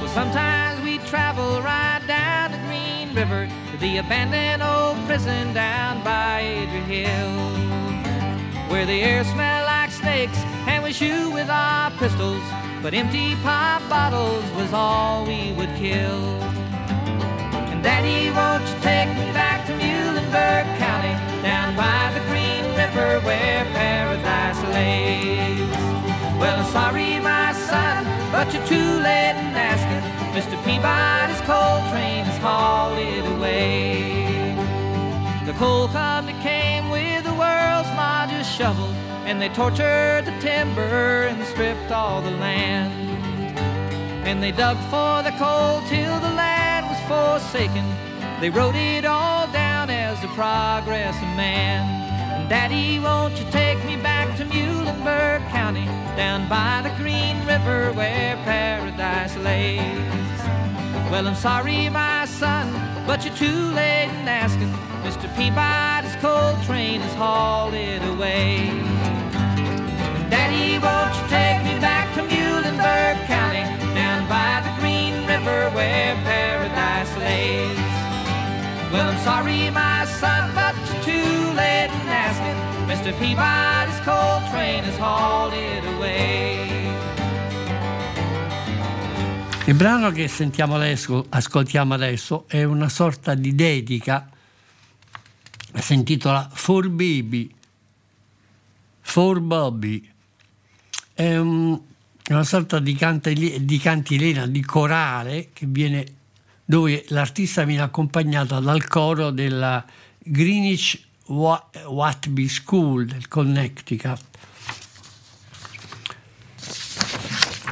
Well, 0.00 0.08
sometimes 0.08 0.80
we 0.82 0.98
travel 1.04 1.60
right 1.60 2.00
down 2.06 2.52
the 2.52 2.58
Green 2.64 3.14
River 3.14 3.50
to 3.72 3.76
the 3.76 3.98
abandoned 3.98 4.62
old 4.62 4.96
prison 5.04 5.52
down 5.52 6.02
by 6.02 6.40
Adria 6.40 7.04
Hill, 7.04 8.70
where 8.70 8.86
the 8.86 9.02
air 9.02 9.24
smelled 9.24 9.66
like 9.66 9.90
snakes 9.90 10.38
we 10.84 10.92
shoot 10.92 11.32
with 11.32 11.48
our 11.48 11.90
pistols, 11.92 12.44
but 12.82 12.92
empty 12.92 13.34
pop 13.36 13.80
bottles 13.88 14.44
was 14.54 14.70
all 14.74 15.24
we 15.24 15.50
would 15.52 15.74
kill. 15.76 16.20
And 17.72 17.82
Daddy, 17.82 18.28
won't 18.36 18.68
you 18.68 18.76
take 18.82 19.08
me 19.16 19.32
back 19.32 19.66
to 19.66 19.72
Muhlenberg 19.72 20.66
County, 20.76 21.14
down 21.42 21.74
by 21.74 22.12
the 22.12 22.20
Green 22.28 22.64
River 22.76 23.24
where 23.24 23.64
paradise 23.72 24.62
lays? 24.74 25.70
Well, 26.38 26.62
sorry, 26.66 27.18
my 27.18 27.54
son, 27.54 28.04
but 28.30 28.52
you're 28.52 28.66
too 28.66 28.90
late 29.08 29.36
in 29.40 29.56
asking. 29.56 30.04
Mr. 30.36 30.62
Peabody's 30.66 31.40
coal 31.48 31.80
train 31.88 32.26
has 32.26 32.36
hauled 32.42 32.98
it 32.98 33.24
away. 33.36 34.54
The 35.46 35.54
coal 35.54 35.88
company 35.88 36.38
came 36.42 36.90
world's 37.44 37.92
largest 37.96 38.50
shovel, 38.56 38.90
and 39.28 39.40
they 39.40 39.50
tortured 39.50 40.24
the 40.24 40.36
timber 40.40 41.28
and 41.28 41.44
stripped 41.52 41.90
all 41.92 42.22
the 42.22 42.36
land. 42.46 42.92
And 44.28 44.42
they 44.42 44.52
dug 44.52 44.78
for 44.92 45.22
the 45.22 45.34
coal 45.42 45.82
till 45.92 46.16
the 46.26 46.34
land 46.42 46.86
was 46.90 47.00
forsaken. 47.12 47.86
They 48.40 48.50
wrote 48.50 48.74
it 48.74 49.04
all 49.04 49.46
down 49.52 49.90
as 49.90 50.20
the 50.20 50.28
progress 50.28 51.16
of 51.16 51.30
man. 51.36 51.82
And 52.34 52.48
Daddy, 52.48 52.98
won't 52.98 53.38
you 53.38 53.46
take 53.50 53.80
me 53.84 53.96
back 53.96 54.36
to 54.38 54.44
Muhlenberg 54.44 55.40
County, 55.50 55.86
down 56.16 56.48
by 56.48 56.80
the 56.86 56.92
Green 57.00 57.36
River 57.46 57.92
where 57.92 58.36
paradise 58.44 59.36
lays? 59.36 60.40
Well, 61.10 61.28
I'm 61.28 61.34
sorry, 61.34 61.88
my 61.90 62.24
son, 62.24 62.68
but 63.06 63.24
you're 63.24 63.34
too 63.34 63.70
late 63.72 64.10
in 64.20 64.28
asking. 64.28 64.72
Mr. 65.04 65.28
Peabody's 65.36 66.16
coal 66.16 66.56
train 66.64 67.00
has 67.00 67.14
hauled 67.14 67.74
it 67.74 68.02
away. 68.02 68.70
Daddy, 70.30 70.78
won't 70.78 71.12
you 71.14 71.24
take 71.28 71.60
me 71.62 71.78
back 71.80 72.12
to 72.14 72.22
Muhlenberg 72.22 73.16
County, 73.26 73.64
down 73.94 74.26
by 74.28 74.62
the 74.64 74.72
Green 74.80 75.26
River 75.26 75.70
where 75.76 76.14
paradise 76.24 77.14
lays? 77.18 77.78
Well, 78.90 79.08
I'm 79.10 79.18
sorry, 79.18 79.70
my 79.70 80.04
son, 80.06 80.50
but 80.54 80.74
you're 80.86 81.02
too 81.02 81.52
late 81.52 81.90
in 81.92 82.08
asking. 82.08 82.56
Mr. 82.88 83.12
Peabody's 83.18 84.00
coal 84.00 84.40
train 84.50 84.84
has 84.84 84.96
hauled 84.96 85.52
it 85.52 85.84
away. 85.96 86.83
Il 89.66 89.74
brano 89.74 90.10
che 90.10 90.28
sentiamo 90.28 90.74
adesso, 90.74 91.24
ascoltiamo 91.30 91.94
adesso 91.94 92.44
è 92.48 92.62
una 92.64 92.90
sorta 92.90 93.34
di 93.34 93.54
dedica, 93.54 94.28
si 95.76 95.94
intitola 95.94 96.48
For 96.52 96.88
Baby, 96.90 97.50
For 99.00 99.40
Bobby. 99.40 100.06
È 101.14 101.36
un- 101.36 101.80
una 102.28 102.44
sorta 102.44 102.78
di, 102.78 102.94
cantili- 102.94 103.64
di 103.64 103.78
cantilena, 103.78 104.46
di 104.46 104.62
corale, 104.62 105.48
viene, 105.60 106.04
dove 106.64 107.04
l'artista 107.08 107.64
viene 107.64 107.82
accompagnata 107.82 108.60
dal 108.60 108.86
coro 108.86 109.30
della 109.30 109.82
Greenwich 110.18 111.00
Wa- 111.26 111.70
Whitby 111.86 112.48
School 112.48 113.06
del 113.06 113.28
Connecticut. 113.28 114.20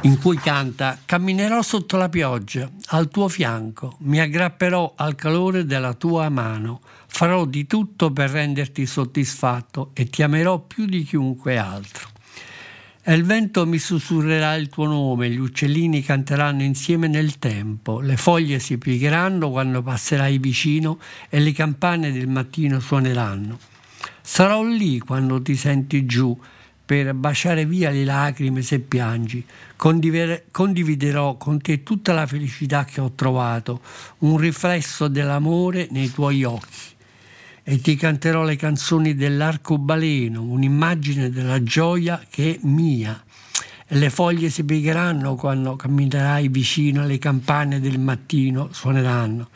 In 0.03 0.19
cui 0.19 0.37
canta 0.37 0.99
Camminerò 1.05 1.61
sotto 1.61 1.97
la 1.97 2.09
pioggia, 2.09 2.69
al 2.87 3.09
tuo 3.09 3.27
fianco, 3.27 3.97
mi 3.99 4.19
aggrapperò 4.19 4.93
al 4.97 5.15
calore 5.15 5.65
della 5.65 5.93
tua 5.93 6.27
mano, 6.29 6.81
farò 7.07 7.45
di 7.45 7.65
tutto 7.67 8.11
per 8.11 8.31
renderti 8.31 8.85
soddisfatto 8.85 9.91
e 9.93 10.09
ti 10.09 10.21
amerò 10.21 10.59
più 10.59 10.85
di 10.85 11.03
chiunque 11.03 11.57
altro. 11.57 12.09
E 13.01 13.13
il 13.13 13.23
vento 13.23 13.65
mi 13.65 13.79
sussurrerà 13.79 14.55
il 14.55 14.69
tuo 14.69 14.85
nome, 14.85 15.29
gli 15.29 15.37
uccellini 15.37 16.01
canteranno 16.01 16.63
insieme 16.63 17.07
nel 17.07 17.37
tempo, 17.39 17.99
le 17.99 18.17
foglie 18.17 18.59
si 18.59 18.77
piegheranno 18.77 19.49
quando 19.49 19.81
passerai 19.81 20.37
vicino 20.37 20.99
e 21.29 21.39
le 21.39 21.51
campane 21.51 22.11
del 22.11 22.27
mattino 22.27 22.79
suoneranno. 22.79 23.59
Sarò 24.21 24.63
lì 24.63 24.99
quando 24.99 25.41
ti 25.41 25.55
senti 25.55 26.05
giù 26.05 26.37
per 26.85 27.13
baciare 27.13 27.65
via 27.65 27.89
le 27.89 28.03
lacrime 28.03 28.61
se 28.61 28.79
piangi. 28.79 29.45
Condividerò 29.77 31.37
con 31.37 31.61
te 31.61 31.83
tutta 31.83 32.13
la 32.13 32.27
felicità 32.27 32.83
che 32.85 32.99
ho 33.01 33.11
trovato, 33.15 33.81
un 34.19 34.37
riflesso 34.37 35.07
dell'amore 35.07 35.87
nei 35.91 36.11
tuoi 36.11 36.43
occhi. 36.43 36.91
E 37.63 37.79
ti 37.79 37.95
canterò 37.95 38.43
le 38.43 38.57
canzoni 38.57 39.15
dell'arcobaleno, 39.15 40.41
un'immagine 40.41 41.29
della 41.29 41.63
gioia 41.63 42.21
che 42.29 42.55
è 42.55 42.59
mia. 42.67 43.23
E 43.87 43.95
le 43.95 44.09
foglie 44.09 44.49
si 44.49 44.65
piegheranno 44.65 45.35
quando 45.35 45.77
camminerai 45.77 46.49
vicino 46.49 47.03
alle 47.03 47.17
campane 47.19 47.79
del 47.79 47.99
mattino, 47.99 48.67
suoneranno. 48.71 49.47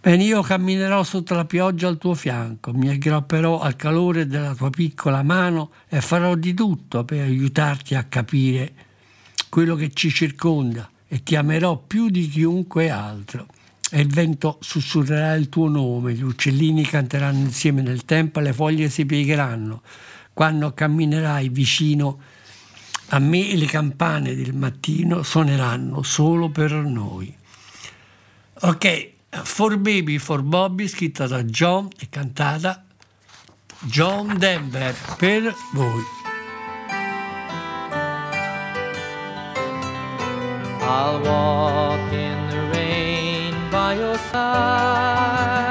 Bene, 0.00 0.22
io 0.22 0.42
camminerò 0.42 1.02
sotto 1.02 1.34
la 1.34 1.44
pioggia 1.44 1.88
al 1.88 1.98
tuo 1.98 2.14
fianco, 2.14 2.72
mi 2.72 2.88
aggrapperò 2.88 3.58
al 3.58 3.74
calore 3.74 4.28
della 4.28 4.54
tua 4.54 4.70
piccola 4.70 5.24
mano 5.24 5.72
e 5.88 6.00
farò 6.00 6.36
di 6.36 6.54
tutto 6.54 7.04
per 7.04 7.22
aiutarti 7.22 7.96
a 7.96 8.04
capire 8.04 8.72
quello 9.48 9.74
che 9.74 9.90
ci 9.92 10.10
circonda 10.10 10.88
e 11.08 11.24
ti 11.24 11.34
amerò 11.34 11.78
più 11.78 12.10
di 12.10 12.28
chiunque 12.28 12.90
altro. 12.90 13.48
E 13.90 14.00
il 14.00 14.06
vento 14.06 14.58
sussurrerà 14.60 15.34
il 15.34 15.48
tuo 15.48 15.68
nome, 15.68 16.14
gli 16.14 16.22
uccellini 16.22 16.84
canteranno 16.84 17.40
insieme 17.40 17.82
nel 17.82 18.04
tempo 18.04 18.38
le 18.38 18.52
foglie 18.52 18.90
si 18.90 19.04
piegheranno. 19.04 19.82
Quando 20.32 20.74
camminerai 20.74 21.48
vicino 21.48 22.20
a 23.08 23.18
me 23.18 23.56
le 23.56 23.66
campane 23.66 24.36
del 24.36 24.54
mattino 24.54 25.24
suoneranno 25.24 26.04
solo 26.04 26.50
per 26.50 26.72
noi. 26.72 27.34
Ok, 28.60 29.16
For 29.30 29.76
Baby 29.76 30.18
for 30.18 30.42
Bobby, 30.42 30.88
scritta 30.88 31.26
da 31.26 31.42
John 31.42 31.88
e 31.98 32.08
cantata 32.08 32.84
John 33.80 34.38
Denver 34.38 34.94
per 35.18 35.54
voi. 35.72 36.02
I'll 40.80 41.20
walk 41.20 42.12
in 42.12 42.48
the 42.48 42.60
rain 42.72 43.54
by 43.70 43.94
your 43.94 44.16
side. 44.32 45.67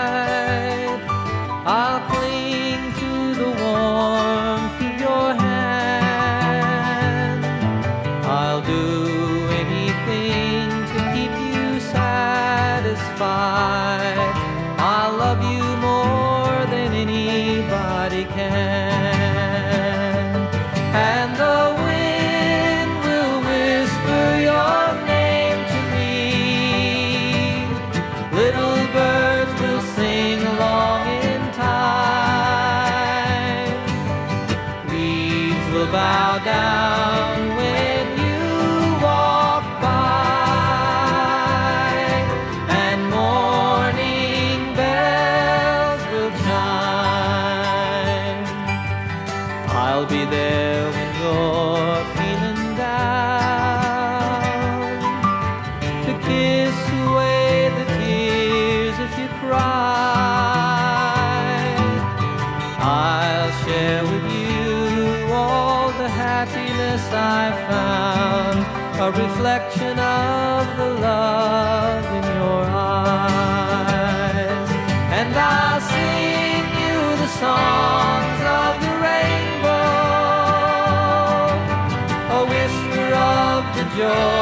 your 83.98 84.37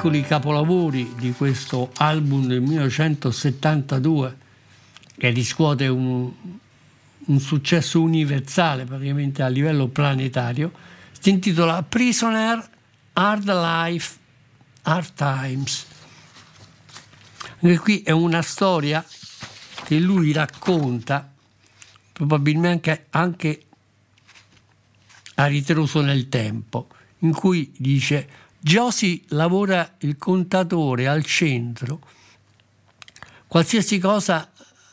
piccoli 0.00 0.22
capolavori 0.22 1.12
di 1.18 1.30
questo 1.32 1.90
album 1.98 2.46
del 2.46 2.62
1972 2.62 4.36
che 5.18 5.28
riscuote 5.28 5.88
un, 5.88 6.32
un 7.26 7.38
successo 7.38 8.00
universale 8.00 8.86
praticamente 8.86 9.42
a 9.42 9.48
livello 9.48 9.88
planetario, 9.88 10.72
si 11.20 11.28
intitola 11.28 11.82
Prisoner, 11.82 12.66
Hard 13.12 13.44
Life, 13.44 14.16
Hard 14.84 15.12
Times. 15.12 15.86
Anche 17.60 17.78
qui 17.78 18.00
è 18.00 18.10
una 18.10 18.40
storia 18.40 19.04
che 19.84 19.98
lui 19.98 20.32
racconta, 20.32 21.30
probabilmente 22.10 23.04
anche 23.10 23.64
a 25.34 25.44
ritroso 25.44 26.00
nel 26.00 26.30
tempo, 26.30 26.88
in 27.18 27.34
cui 27.34 27.70
dice 27.76 28.48
Josie 28.62 29.22
lavora 29.28 29.94
il 30.00 30.18
contatore 30.18 31.08
al 31.08 31.24
centro, 31.24 31.98
qualsiasi 33.46 33.98
cosa 33.98 34.50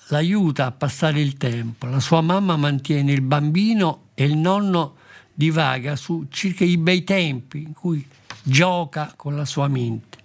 l'aiuta 0.07 0.67
a 0.67 0.71
passare 0.71 1.19
il 1.19 1.35
tempo, 1.35 1.85
la 1.87 1.99
sua 1.99 2.21
mamma 2.21 2.55
mantiene 2.55 3.11
il 3.11 3.19
bambino 3.19 4.05
e 4.13 4.23
il 4.23 4.37
nonno 4.37 4.95
divaga 5.33 5.97
su 5.97 6.27
circa 6.29 6.63
i 6.63 6.77
bei 6.77 7.03
tempi 7.03 7.61
in 7.63 7.73
cui 7.73 8.07
gioca 8.41 9.11
con 9.17 9.35
la 9.35 9.43
sua 9.43 9.67
mente. 9.67 10.17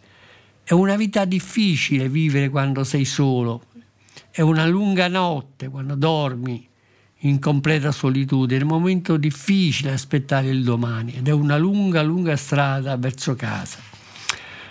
È 0.63 0.73
una 0.73 0.95
vita 0.95 1.25
difficile 1.25 2.09
vivere 2.09 2.49
quando 2.49 2.85
sei 2.85 3.05
solo, 3.05 3.65
è 4.31 4.41
una 4.41 4.67
lunga 4.67 5.09
notte 5.09 5.69
quando 5.69 5.97
dormi 5.97 6.69
in 7.25 7.39
completa 7.39 7.93
solitudine, 7.93 8.61
è 8.61 8.63
un 8.63 8.69
momento 8.69 9.17
difficile 9.17 9.93
aspettare 9.93 10.49
il 10.49 10.63
domani 10.65 11.15
ed 11.15 11.29
è 11.29 11.33
una 11.33 11.57
lunga, 11.57 12.03
lunga 12.03 12.37
strada 12.37 12.97
verso 12.97 13.35
casa. 13.35 13.79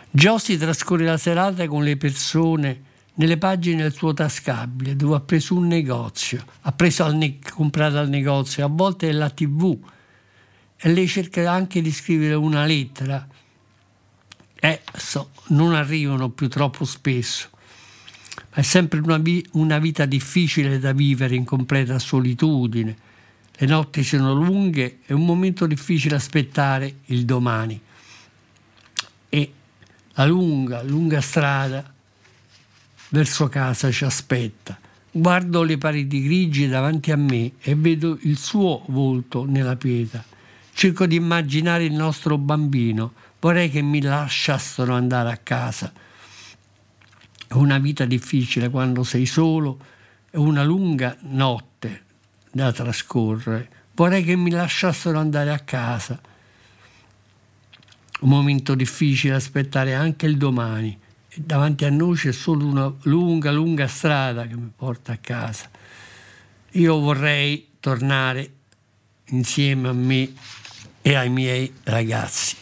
Josie 0.10 0.58
trascorre 0.58 1.06
la 1.06 1.18
serata 1.18 1.68
con 1.68 1.84
le 1.84 1.96
persone 1.96 2.84
nelle 3.16 3.38
pagine 3.38 3.84
del 3.84 3.94
suo 3.94 4.14
tascabile 4.14 4.96
dove 4.96 5.16
ha 5.16 5.22
preso 5.22 5.56
un 5.56 5.68
negozio, 5.68 6.44
ha 6.62 6.72
preso 6.72 7.04
al 7.04 7.16
ne- 7.16 7.40
comprato 7.40 7.98
al 7.98 8.10
negozio, 8.10 8.66
a 8.66 8.70
volte 8.70 9.10
è 9.10 9.12
la 9.12 9.30
tv 9.30 9.78
e 10.78 10.92
lei 10.92 11.08
cerca 11.08 11.50
anche 11.50 11.82
di 11.82 11.92
scrivere 11.92 12.34
una 12.34 12.66
lettera 12.66 13.26
e 14.64 14.82
so, 14.96 15.32
non 15.48 15.74
arrivano 15.74 16.30
più 16.30 16.48
troppo 16.48 16.86
spesso. 16.86 17.50
È 18.50 18.62
sempre 18.62 19.00
una, 19.00 19.18
vi- 19.18 19.46
una 19.52 19.80
vita 19.80 20.06
difficile 20.06 20.80
da 20.80 20.94
vivere 20.94 21.36
in 21.36 21.46
completa 21.46 22.00
solitudine. 22.00 22.96
Le 23.54 23.68
notti 23.68 24.04
sono 24.04 24.34
lunghe, 24.34 25.00
è 25.06 25.14
un 25.14 25.26
momento 25.26 25.68
difficile 25.68 26.16
aspettare 26.16 26.96
il 27.06 27.26
domani. 27.26 27.80
E 29.30 29.54
la 30.14 30.26
lunga, 30.26 30.82
lunga 30.82 31.22
strada 31.22 31.94
verso 33.10 33.48
casa 33.50 33.92
ci 33.92 34.04
aspetta. 34.04 34.78
Guardo 35.12 35.64
le 35.64 35.78
pareti 35.78 36.24
grigie 36.24 36.68
davanti 36.68 37.12
a 37.12 37.18
me 37.18 37.52
e 37.62 37.76
vedo 37.76 38.18
il 38.22 38.38
suo 38.38 38.84
volto 38.88 39.46
nella 39.46 39.76
pietra. 39.76 40.24
Cerco 40.74 41.06
di 41.06 41.16
immaginare 41.16 41.84
il 41.84 41.94
nostro 41.94 42.38
bambino. 42.38 43.14
Vorrei 43.40 43.70
che 43.70 43.82
mi 43.82 44.02
lasciassero 44.02 44.94
andare 44.94 45.32
a 45.32 45.38
casa. 45.38 45.92
Una 47.54 47.80
vita 47.80 48.06
difficile 48.06 48.70
quando 48.70 49.04
sei 49.04 49.26
solo, 49.26 49.78
è 50.30 50.38
una 50.38 50.64
lunga 50.64 51.18
notte 51.22 52.04
da 52.52 52.72
trascorrere. 52.72 53.70
Vorrei 53.94 54.24
che 54.24 54.36
mi 54.36 54.52
lasciassero 54.52 55.20
andare 55.20 55.52
a 55.52 55.60
casa. 55.60 56.20
Un 58.22 58.30
momento 58.30 58.74
difficile 58.74 59.34
aspettare 59.34 59.94
anche 59.94 60.26
il 60.26 60.38
domani. 60.38 60.98
Davanti 61.36 61.86
a 61.86 61.90
noi 61.90 62.16
c'è 62.16 62.32
solo 62.32 62.66
una 62.66 62.94
lunga, 63.04 63.52
lunga 63.52 63.88
strada 63.88 64.48
che 64.48 64.56
mi 64.56 64.72
porta 64.74 65.14
a 65.14 65.18
casa. 65.18 65.70
Io 66.72 67.00
vorrei 67.00 67.68
tornare 67.80 68.54
insieme 69.26 69.90
a 69.90 69.94
me 69.94 70.34
e 71.02 71.16
ai 71.16 71.30
miei 71.30 71.74
ragazzi. 71.84 72.56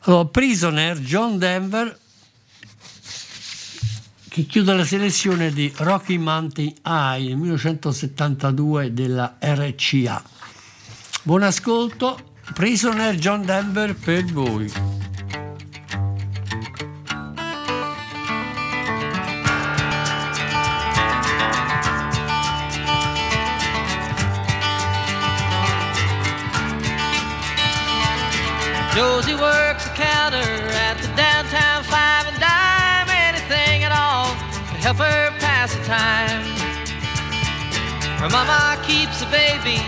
Allora, 0.00 0.26
Prisoner, 0.26 0.98
John 0.98 1.38
Denver, 1.38 1.98
che 4.34 4.46
chiude 4.46 4.74
la 4.74 4.84
selezione 4.84 5.52
di 5.52 5.72
Rocky 5.76 6.16
Mountain 6.16 6.74
High 6.84 7.28
nel 7.28 7.36
1972 7.36 8.92
della 8.92 9.36
RCA. 9.38 10.20
Buon 11.22 11.44
ascolto, 11.44 12.18
Prisoner 12.52 13.14
John 13.14 13.44
Denver 13.44 13.94
per 13.94 14.24
voi. 14.24 15.03
Time. 35.84 36.44
Her 38.16 38.30
mama 38.30 38.80
keeps 38.86 39.20
a 39.20 39.26
baby, 39.26 39.80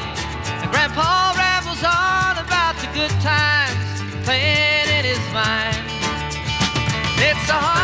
and 0.60 0.70
grandpa 0.70 1.32
rambles 1.36 1.82
on 1.82 2.36
about 2.36 2.76
the 2.76 2.88
good 2.92 3.14
times 3.24 4.02
playing 4.24 4.88
in 4.98 5.04
his 5.04 5.24
mind. 5.32 5.84
It's 7.18 7.48
a 7.48 7.75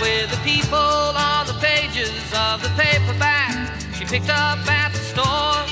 with 0.00 0.30
the 0.30 0.40
people 0.44 0.78
on 0.78 1.46
the 1.46 1.54
pages 1.60 2.10
of 2.32 2.62
the 2.62 2.70
paperback 2.76 3.80
she 3.94 4.04
picked 4.04 4.30
up 4.30 4.58
at 4.66 4.92
the 4.92 4.98
store. 4.98 5.62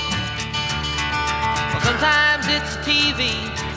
Well, 1.71 1.81
sometimes 1.81 2.45
it's 2.47 2.75
TV. 2.87 3.31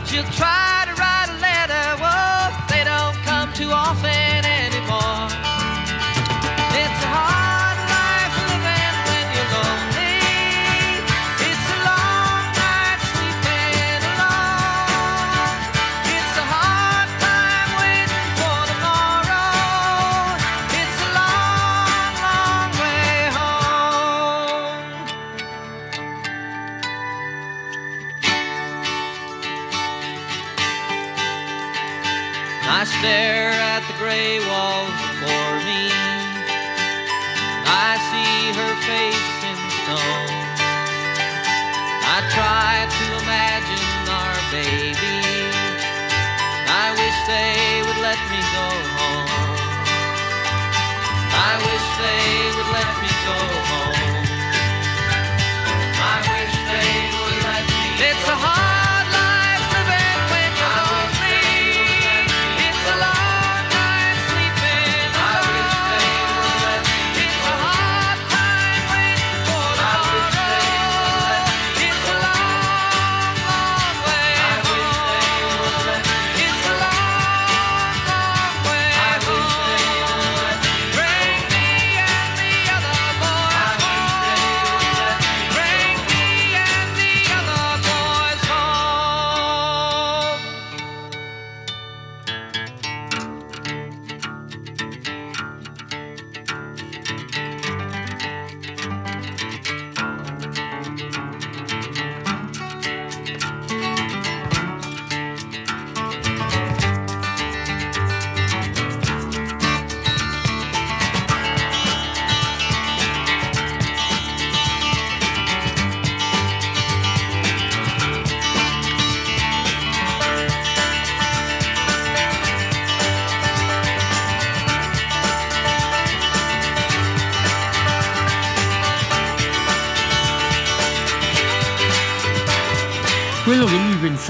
She'll 0.07 0.31
try 0.33 0.85
to 0.87 0.95
write 0.95 1.29
a 1.31 1.39
letter. 1.41 1.87
Whoa, 2.03 2.67
they 2.69 2.85
don't 2.85 3.17
come 3.25 3.53
too 3.55 3.71
often 3.71 4.26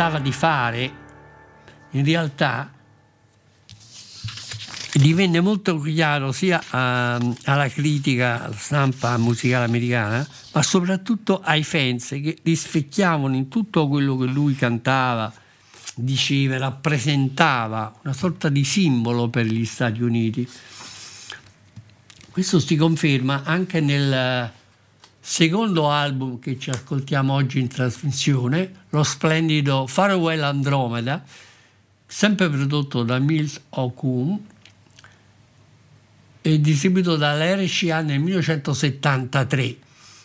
pensava 0.06 0.18
di 0.20 0.32
fare, 0.32 0.92
in 1.90 2.04
realtà 2.04 2.70
divenne 4.92 5.40
molto 5.40 5.80
chiaro 5.80 6.32
sia 6.32 6.62
a- 6.70 7.20
alla 7.44 7.68
critica, 7.68 8.44
alla 8.44 8.56
stampa 8.56 9.18
musicale 9.18 9.64
americana, 9.64 10.26
ma 10.52 10.62
soprattutto 10.62 11.40
ai 11.40 11.64
fans 11.64 12.08
che 12.08 12.38
rispecchiavano 12.42 13.34
in 13.34 13.48
tutto 13.48 13.88
quello 13.88 14.16
che 14.16 14.26
lui 14.26 14.54
cantava, 14.54 15.32
diceva, 15.94 16.56
rappresentava 16.56 17.92
una 18.04 18.14
sorta 18.14 18.48
di 18.48 18.64
simbolo 18.64 19.28
per 19.28 19.46
gli 19.46 19.64
Stati 19.64 20.02
Uniti. 20.02 20.48
Questo 22.30 22.60
si 22.60 22.76
conferma 22.76 23.42
anche 23.44 23.80
nel 23.80 24.52
secondo 25.28 25.90
album 25.90 26.38
che 26.38 26.56
ci 26.56 26.70
ascoltiamo 26.70 27.32
oggi 27.32 27.58
in 27.58 27.66
trasmissione, 27.66 28.84
lo 28.90 29.02
splendido 29.02 29.88
Farewell 29.88 30.40
Andromeda, 30.44 31.20
sempre 32.06 32.48
prodotto 32.48 33.02
da 33.02 33.18
Mills 33.18 33.60
Ocum 33.70 34.40
e 36.40 36.60
distribuito 36.60 37.16
dall'RCA 37.16 38.02
nel 38.02 38.20
1973 38.20 39.76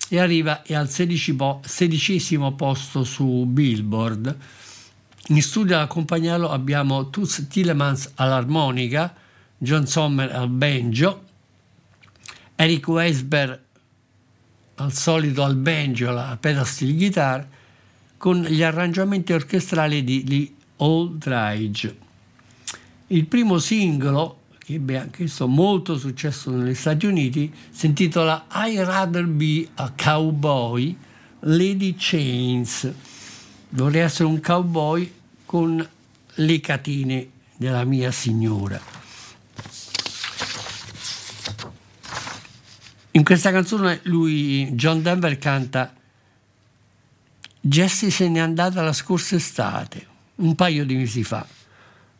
e 0.09 0.19
arriva 0.19 0.61
al 0.69 0.87
16 0.87 1.33
po- 1.33 1.61
sedicesimo 1.65 2.53
posto 2.53 3.03
su 3.03 3.45
Billboard. 3.47 4.37
In 5.29 5.41
studio 5.41 5.77
ad 5.77 5.81
accompagnarlo 5.81 6.47
abbiamo 6.47 7.09
Toots 7.09 7.47
Tillemans 7.49 8.11
all'armonica, 8.15 9.15
John 9.57 9.87
Sommer 9.87 10.31
al 10.31 10.49
banjo, 10.49 11.23
Eric 12.55 12.87
Weisberg 12.87 13.69
al 14.81 14.93
solito 14.93 15.43
al 15.43 15.55
banjo, 15.55 16.09
alla 16.09 16.37
pedal 16.39 16.65
steel 16.65 16.95
guitar, 16.95 17.47
con 18.17 18.43
gli 18.43 18.61
arrangiamenti 18.61 19.33
orchestrali 19.33 20.03
di 20.03 20.27
Lee 20.27 20.51
Aldridge. 20.77 21.97
Il 23.07 23.25
primo 23.25 23.59
singolo, 23.59 24.41
che 24.57 24.75
ebbe 24.75 24.97
anch'esso 24.97 25.47
molto 25.47 25.97
successo 25.97 26.51
negli 26.51 26.75
Stati 26.75 27.05
Uniti, 27.05 27.51
si 27.69 27.87
intitola 27.87 28.45
I 28.51 28.83
Rather 28.83 29.25
Be 29.25 29.67
a 29.75 29.91
Cowboy, 29.95 30.95
Lady 31.41 31.95
Chains. 31.97 32.91
Vorrei 33.69 34.01
essere 34.01 34.25
un 34.25 34.39
cowboy 34.39 35.11
con 35.45 35.87
le 36.35 36.59
catene 36.59 37.29
della 37.57 37.83
mia 37.83 38.11
signora. 38.11 39.00
In 43.11 43.23
questa 43.25 43.51
canzone 43.51 43.99
lui, 44.03 44.71
John 44.71 45.01
Denver, 45.01 45.37
canta 45.37 45.93
Jessie 47.59 48.09
se 48.09 48.29
n'è 48.29 48.39
andata 48.39 48.81
la 48.81 48.93
scorsa 48.93 49.35
estate, 49.35 50.07
un 50.35 50.55
paio 50.55 50.85
di 50.85 50.95
mesi 50.95 51.23
fa. 51.23 51.45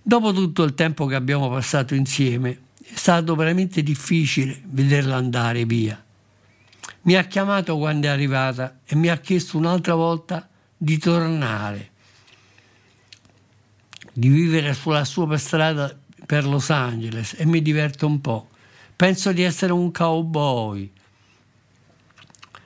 Dopo 0.02 0.34
tutto 0.34 0.64
il 0.64 0.76
tempo 0.76 1.06
che 1.06 1.16
abbiamo 1.16 1.50
passato 1.50 1.96
insieme, 1.96 2.60
è 2.84 2.92
stato 2.94 3.36
veramente 3.36 3.82
difficile 3.82 4.62
vederla 4.66 5.16
andare 5.16 5.66
via. 5.66 6.04
Mi 7.04 7.16
ha 7.16 7.24
chiamato 7.24 7.78
quando 7.78 8.08
è 8.08 8.10
arrivata 8.10 8.80
e 8.86 8.96
mi 8.96 9.08
ha 9.08 9.18
chiesto 9.18 9.58
un'altra 9.58 9.96
volta 9.96 10.48
di 10.76 10.98
tornare, 10.98 11.90
di 14.12 14.28
vivere 14.28 14.74
sulla 14.74 15.06
sua 15.06 15.38
strada 15.38 15.98
per 16.26 16.46
Los 16.46 16.70
Angeles 16.70 17.36
e 17.38 17.46
mi 17.46 17.62
diverto 17.62 18.06
un 18.06 18.20
po'. 18.20 18.51
Penso 19.02 19.32
di 19.32 19.42
essere 19.42 19.74
un 19.74 19.92
cowboy, 19.92 20.88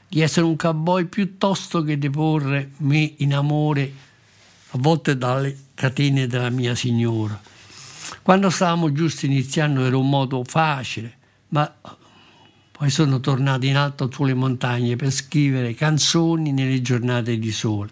di 0.10 0.20
essere 0.20 0.46
un 0.46 0.58
cowboy 0.58 1.06
piuttosto 1.06 1.82
che 1.82 1.98
deporre 1.98 2.72
me 2.80 3.14
in 3.20 3.34
amore, 3.34 3.94
a 4.72 4.78
volte 4.78 5.18
dalle 5.18 5.58
catene 5.74 6.28
della 6.28 6.50
mia 6.50 6.76
signora. 6.76 7.42
Quando 8.22 8.50
stavamo 8.50 8.92
giusto 8.92 9.26
iniziando 9.26 9.86
era 9.86 9.96
un 9.96 10.10
modo 10.10 10.44
facile, 10.44 11.18
ma 11.48 11.74
poi 12.70 12.90
sono 12.90 13.22
tornato 13.22 13.66
in 13.66 13.78
alto 13.78 14.12
sulle 14.12 14.34
montagne 14.34 14.98
per 14.98 15.12
scrivere 15.12 15.74
canzoni 15.74 16.52
nelle 16.52 16.82
giornate 16.82 17.40
di 17.40 17.52
sole. 17.54 17.92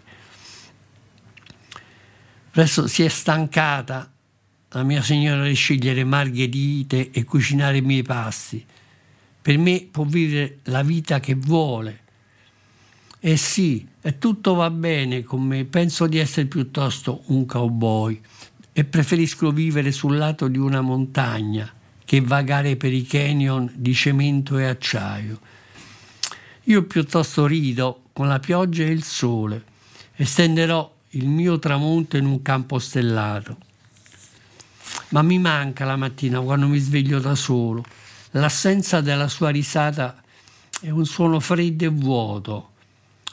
Presto 2.50 2.88
si 2.88 3.04
è 3.04 3.08
stancata 3.08 4.13
la 4.74 4.82
mia 4.82 5.02
signora 5.02 5.44
di 5.44 5.54
scegliere 5.54 6.02
margherite 6.02 7.10
e 7.12 7.22
cucinare 7.22 7.76
i 7.76 7.82
miei 7.82 8.02
pasti. 8.02 8.64
Per 9.40 9.56
me 9.56 9.86
può 9.88 10.04
vivere 10.04 10.58
la 10.64 10.82
vita 10.82 11.20
che 11.20 11.34
vuole. 11.36 12.00
E 13.20 13.36
sì, 13.36 13.86
e 14.00 14.18
tutto 14.18 14.54
va 14.54 14.70
bene 14.70 15.22
con 15.22 15.42
me, 15.42 15.64
penso 15.64 16.08
di 16.08 16.18
essere 16.18 16.46
piuttosto 16.46 17.22
un 17.26 17.46
cowboy 17.46 18.20
e 18.72 18.84
preferisco 18.84 19.52
vivere 19.52 19.92
sul 19.92 20.16
lato 20.16 20.48
di 20.48 20.58
una 20.58 20.80
montagna 20.80 21.72
che 22.04 22.20
vagare 22.20 22.76
per 22.76 22.92
i 22.92 23.06
canyon 23.06 23.70
di 23.76 23.94
cemento 23.94 24.58
e 24.58 24.64
acciaio. 24.64 25.38
Io 26.64 26.82
piuttosto 26.82 27.46
rido 27.46 28.02
con 28.12 28.26
la 28.26 28.40
pioggia 28.40 28.82
e 28.82 28.90
il 28.90 29.04
sole 29.04 29.64
e 30.16 30.24
stenderò 30.24 30.92
il 31.10 31.28
mio 31.28 31.60
tramonto 31.60 32.16
in 32.16 32.26
un 32.26 32.42
campo 32.42 32.80
stellato 32.80 33.72
ma 35.10 35.22
mi 35.22 35.38
manca 35.38 35.84
la 35.84 35.96
mattina 35.96 36.40
quando 36.40 36.66
mi 36.66 36.78
sveglio 36.78 37.18
da 37.18 37.34
solo. 37.34 37.84
L'assenza 38.32 39.00
della 39.00 39.28
sua 39.28 39.50
risata 39.50 40.22
è 40.80 40.90
un 40.90 41.06
suono 41.06 41.40
freddo 41.40 41.84
e 41.84 41.88
vuoto, 41.88 42.70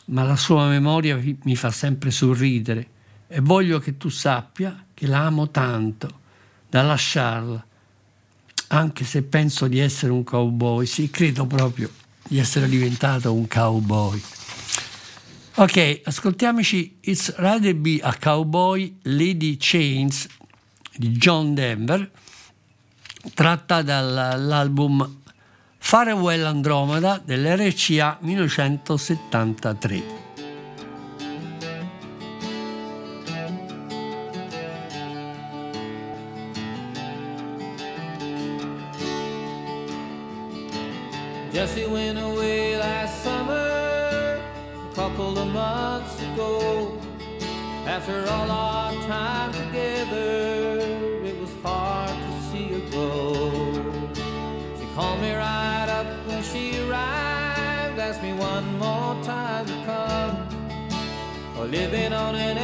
ma 0.05 0.23
la 0.23 0.35
sua 0.35 0.67
memoria 0.67 1.19
mi 1.43 1.55
fa 1.55 1.71
sempre 1.71 2.11
sorridere 2.11 2.87
e 3.27 3.39
voglio 3.39 3.79
che 3.79 3.97
tu 3.97 4.09
sappia 4.09 4.85
che 4.93 5.07
la 5.07 5.25
amo 5.25 5.49
tanto 5.49 6.19
da 6.69 6.81
lasciarla, 6.81 7.65
anche 8.67 9.03
se 9.03 9.23
penso 9.23 9.67
di 9.67 9.79
essere 9.79 10.11
un 10.11 10.23
cowboy. 10.23 10.85
Sì, 10.85 11.09
credo 11.09 11.45
proprio 11.45 11.89
di 12.27 12.37
essere 12.37 12.69
diventato 12.69 13.33
un 13.33 13.47
cowboy. 13.47 14.21
Ok, 15.55 16.01
ascoltiamoci 16.05 16.97
It's 17.01 17.35
Rather 17.35 17.75
Be 17.75 17.99
a 18.01 18.15
Cowboy 18.17 18.99
Lady 19.03 19.57
Chains 19.59 20.27
di 20.95 21.11
John 21.11 21.53
Denver, 21.53 22.09
tratta 23.33 23.81
dall'album 23.81 25.19
Farewell 25.77 26.45
Andromeda 26.45 27.21
dell'RCA 27.23 28.17
1973. 28.21 30.20
Living 61.71 62.11
on 62.11 62.35
an 62.35 62.60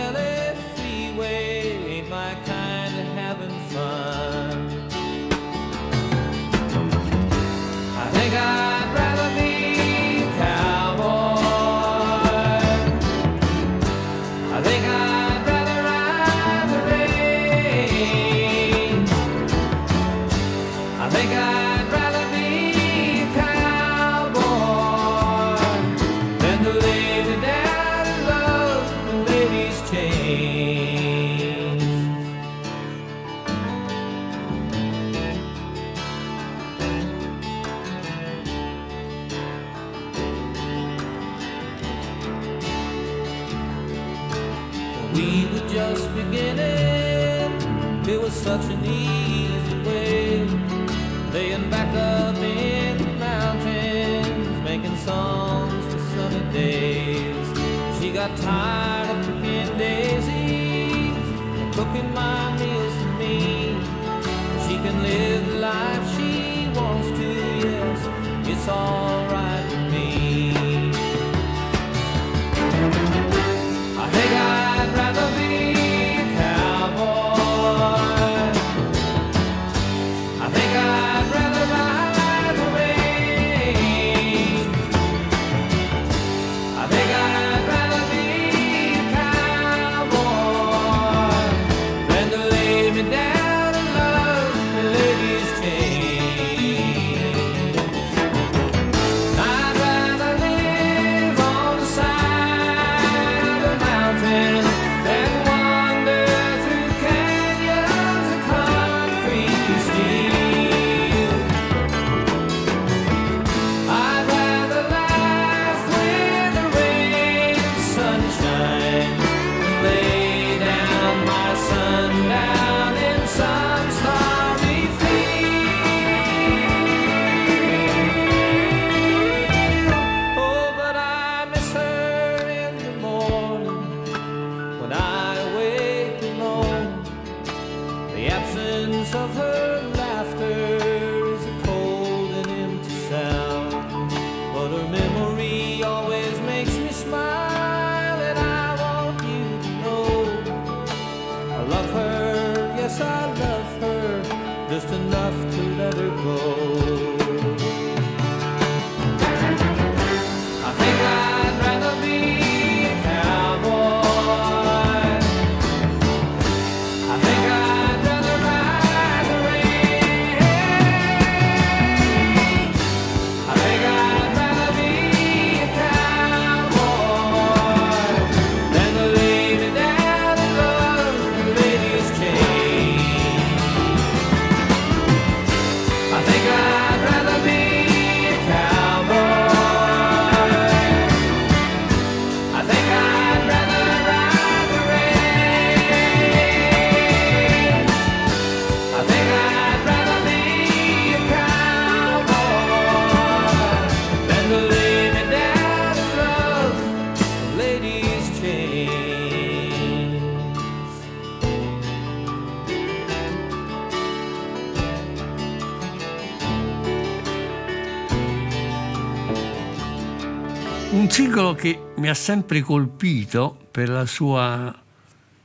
Singolo 221.37 221.55
che 221.55 221.79
mi 221.97 222.09
ha 222.09 222.15
sempre 222.15 222.61
colpito 222.61 223.67
per 223.69 223.89
la 223.89 224.07
sua 224.07 224.75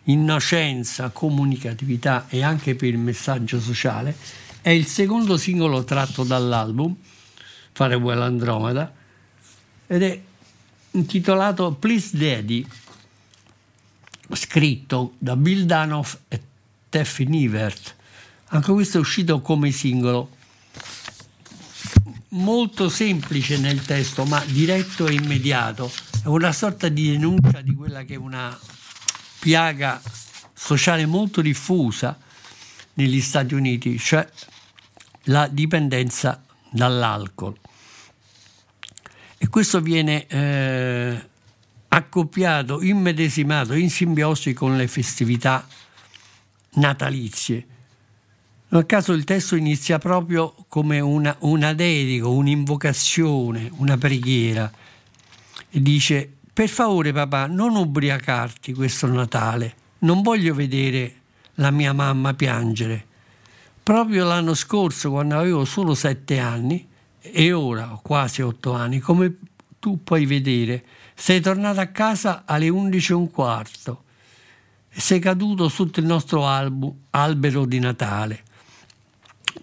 innocenza, 0.05 1.11
comunicatività 1.11 2.29
e 2.31 2.43
anche 2.43 2.75
per 2.75 2.89
il 2.89 2.97
messaggio 2.97 3.61
sociale 3.61 4.17
è 4.63 4.71
il 4.71 4.87
secondo 4.87 5.37
singolo 5.37 5.85
tratto 5.85 6.25
dall'album 6.25 6.97
Farewell 7.73 8.23
Andromeda 8.23 8.91
ed 9.87 10.03
è 10.03 10.19
intitolato 10.93 11.73
Please 11.73 12.17
Daddy, 12.17 12.67
scritto 14.33 15.13
da 15.19 15.37
Bill 15.37 15.65
Danoff 15.65 16.17
e 16.29 16.41
Teffy 16.89 17.27
Nivert. 17.27 17.97
Anche 18.47 18.73
questo 18.73 18.97
è 18.97 19.01
uscito 19.01 19.43
come 19.43 19.71
singolo 19.71 20.41
molto 22.33 22.89
semplice 22.89 23.59
nel 23.59 23.83
testo, 23.83 24.25
ma 24.25 24.43
diretto 24.47 25.07
e 25.07 25.15
immediato. 25.15 25.91
È 26.23 26.27
una 26.27 26.53
sorta 26.53 26.89
di 26.89 27.11
denuncia 27.11 27.61
di 27.61 27.75
quella 27.75 28.05
che 28.05 28.15
è 28.15 28.19
una 28.19 28.59
piaga 29.39 30.01
sociale 30.55 31.07
molto 31.07 31.41
diffusa 31.41 32.19
negli 32.95 33.21
Stati 33.21 33.55
Uniti, 33.55 33.99
cioè 33.99 34.29
la 35.25 35.49
dipendenza 35.49 36.43
dall'alcol. 36.71 37.59
E 39.39 39.49
questo 39.49 39.81
viene 39.81 40.27
eh, 40.27 41.29
accoppiato, 41.89 42.81
immedesimato, 42.83 43.75
in 43.75 43.91
simbiosi 43.91 44.53
con 44.53 44.77
le 44.77 44.87
festività 44.87 45.67
natalizie. 46.75 47.67
Nel 48.73 48.87
caso 48.87 49.13
il 49.13 49.25
testo 49.25 49.55
inizia 49.55 49.99
proprio 49.99 50.55
come 50.67 50.99
una, 50.99 51.37
una 51.41 51.75
dedica, 51.75 52.27
un'invocazione, 52.27 53.71
una 53.77 53.99
preghiera 53.99 54.73
e 55.69 55.83
dice 55.83 56.37
per 56.51 56.71
favore 56.71 57.13
papà 57.13 57.49
non 57.49 57.77
ubriacarti 57.77 58.73
questo 58.73 59.07
Natale, 59.09 59.75
non 60.01 60.23
voglio 60.23 60.55
vedere 60.55 61.17
la 61.57 61.71
mia 61.71 61.93
mamma 61.93 62.33
piangere. 62.33 63.05
Proprio 63.83 64.25
l'anno 64.25 64.55
scorso 64.55 65.11
quando 65.11 65.37
avevo 65.37 65.67
solo 65.67 65.95
sette 65.95 66.39
anni 66.39 66.89
e 67.21 67.53
ora 67.53 67.93
ho 67.93 68.01
quasi 68.03 68.41
otto 68.41 68.73
anni, 68.73 69.01
come 69.01 69.37
tu 69.81 70.03
puoi 70.03 70.25
vedere, 70.25 70.83
sei 71.15 71.43
tornato 71.43 71.81
a 71.81 71.89
casa 71.89 72.45
alle 72.47 72.71
11 72.71 73.13
e 73.13 73.15
un 73.15 73.31
quarto 73.31 74.05
e 74.89 74.99
sei 74.99 75.19
caduto 75.19 75.69
sotto 75.69 76.01
il 76.01 76.07
nostro 76.07 76.47
albu- 76.47 76.95
albero 77.11 77.67
di 77.67 77.79
Natale. 77.79 78.45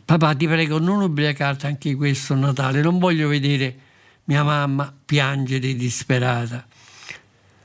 Papà, 0.09 0.33
ti 0.33 0.47
prego, 0.47 0.79
non 0.79 1.01
ubriacarti 1.01 1.67
anche 1.67 1.93
questo 1.93 2.33
Natale, 2.33 2.81
non 2.81 2.97
voglio 2.97 3.27
vedere 3.27 3.77
mia 4.23 4.43
mamma 4.43 4.91
piangere 5.05 5.75
disperata. 5.75 6.65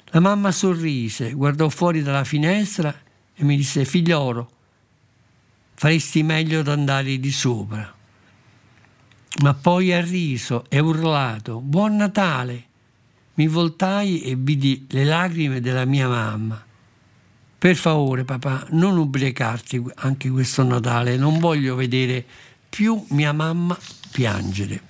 La 0.09 0.21
mamma 0.21 0.53
sorrise, 0.53 1.33
guardò 1.33 1.71
fuori 1.71 2.03
dalla 2.03 2.23
finestra 2.23 2.95
e 3.35 3.45
mi 3.45 3.57
disse, 3.57 3.87
figliolo, 3.87 4.51
faresti 5.73 6.23
meglio 6.23 6.61
ad 6.61 6.69
andare 6.69 7.19
di 7.19 7.33
sopra. 7.33 7.95
Ma 9.41 9.55
poi 9.55 9.95
ha 9.95 10.03
riso 10.03 10.67
e 10.69 10.81
urlato, 10.81 11.63
Buon 11.63 11.97
Natale! 11.97 12.65
Mi 13.37 13.47
voltai 13.47 14.21
e 14.21 14.37
vidi 14.37 14.87
le 14.91 15.05
lacrime 15.05 15.63
della 15.63 15.87
mia 15.87 16.09
mamma. 16.09 16.63
Per 17.65 17.77
favore, 17.77 18.25
papà, 18.25 18.67
non 18.73 18.99
ubriacarti 18.99 19.83
anche 19.95 20.29
questo 20.29 20.63
Natale, 20.63 21.17
non 21.17 21.39
voglio 21.39 21.75
vedere 21.75 22.23
più 22.69 23.03
mia 23.09 23.33
mamma 23.33 23.75
piangere. 24.11 24.83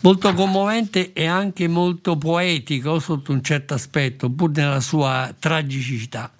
Molto 0.00 0.32
commovente 0.32 1.12
e 1.12 1.26
anche 1.26 1.68
molto 1.68 2.16
poetico 2.16 2.98
sotto 2.98 3.32
un 3.32 3.42
certo 3.42 3.74
aspetto, 3.74 4.30
pur 4.30 4.52
nella 4.52 4.80
sua 4.80 5.34
tragicità. 5.38 6.32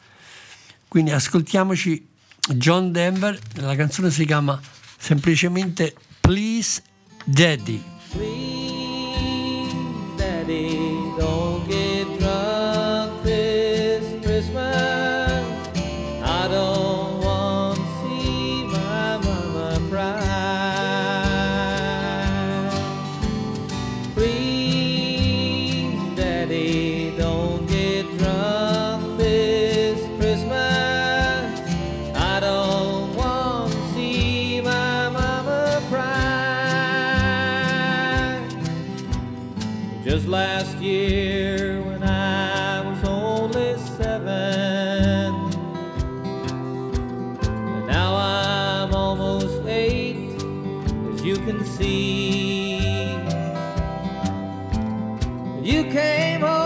Quindi 0.89 1.11
ascoltiamoci 1.11 2.09
John 2.55 2.91
Denver, 2.91 3.39
la 3.57 3.77
canzone 3.77 4.11
si 4.11 4.25
chiama 4.25 4.59
semplicemente 4.97 5.95
Please 6.19 6.83
Daddy. 7.27 7.83
Please, 8.11 9.77
Daddy, 10.17 10.84
can 51.57 51.65
see. 51.65 53.15
You 55.63 55.85
came 55.85 56.41
home 56.41 56.64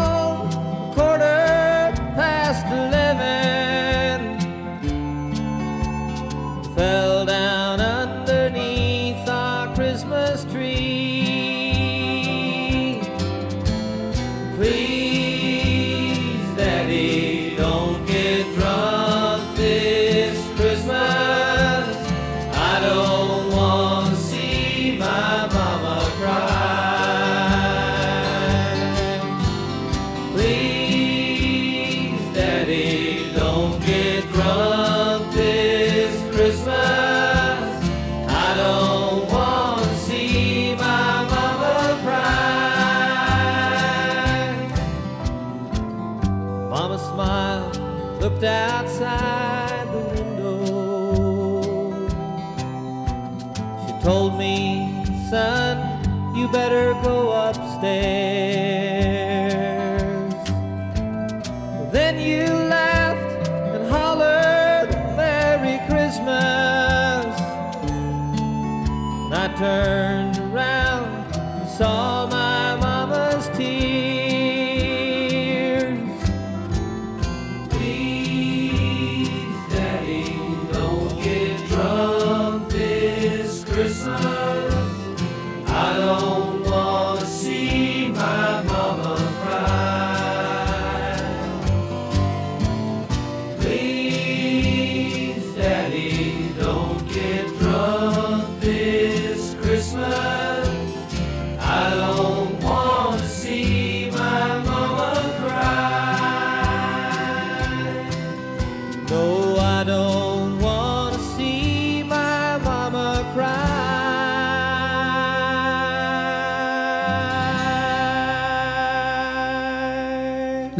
Allons 85.67 86.58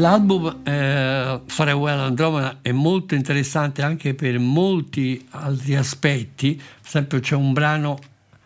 L'album 0.09 0.61
eh, 0.63 1.41
Farewell 1.45 1.99
Andromeda 1.99 2.61
è 2.63 2.73
molto 2.73 3.15
interessante 3.15 3.83
anche 3.83 4.15
per 4.15 4.39
molti 4.39 5.23
altri 5.33 5.77
aspetti. 5.77 6.55
Per 6.55 6.65
esempio 6.83 7.21
c'è 7.21 7.35
un 7.35 7.53
brano, 7.53 7.99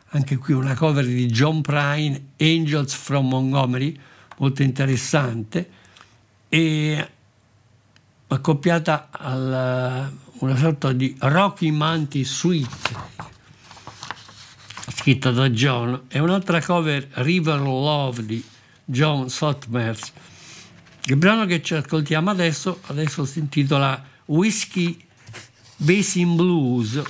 anche 0.08 0.38
qui 0.38 0.54
una 0.54 0.74
cover 0.74 1.06
di 1.06 1.26
John 1.26 1.60
Prine, 1.60 2.30
Angels 2.40 2.94
from 2.94 3.28
Montgomery, 3.28 3.96
molto 4.38 4.64
interessante, 4.64 5.70
e 6.48 7.08
accoppiata 8.26 9.10
a 9.12 10.10
una 10.38 10.56
sorta 10.56 10.92
di 10.92 11.14
Rocky 11.20 11.70
Mountain 11.70 12.24
Suite, 12.24 12.90
scritta 14.92 15.30
da 15.30 15.48
John, 15.48 16.06
e 16.08 16.18
un'altra 16.18 16.60
cover 16.60 17.06
River 17.12 17.60
Love 17.60 18.26
di 18.26 18.44
John 18.84 19.30
Sotmers. 19.30 20.12
Il 21.06 21.16
brano 21.16 21.46
che 21.46 21.60
ci 21.62 21.74
ascoltiamo 21.74 22.30
adesso, 22.30 22.80
adesso 22.86 23.24
si 23.24 23.40
intitola 23.40 24.00
Whiskey 24.26 24.96
Basin 25.74 26.36
Blues. 26.36 27.02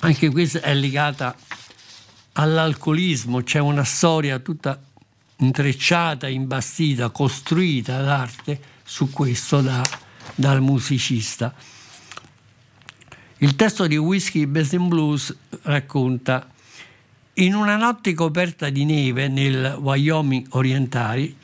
Anche 0.00 0.30
questa 0.30 0.62
è 0.62 0.72
legata 0.72 1.36
all'alcolismo, 2.32 3.42
c'è 3.42 3.58
una 3.58 3.84
storia 3.84 4.38
tutta 4.38 4.80
intrecciata, 5.36 6.26
imbastita, 6.26 7.10
costruita 7.10 8.00
d'arte 8.00 8.58
su 8.82 9.10
questo 9.10 9.60
da- 9.60 9.86
dal 10.34 10.62
musicista. 10.62 11.54
Il 13.38 13.56
testo 13.56 13.86
di 13.86 13.98
Whiskey 13.98 14.46
Basin 14.46 14.88
Blues 14.88 15.36
racconta 15.62 16.48
in 17.34 17.54
una 17.54 17.76
notte 17.76 18.14
coperta 18.14 18.70
di 18.70 18.86
neve 18.86 19.28
nel 19.28 19.76
Wyoming 19.78 20.46
orientale 20.50 21.39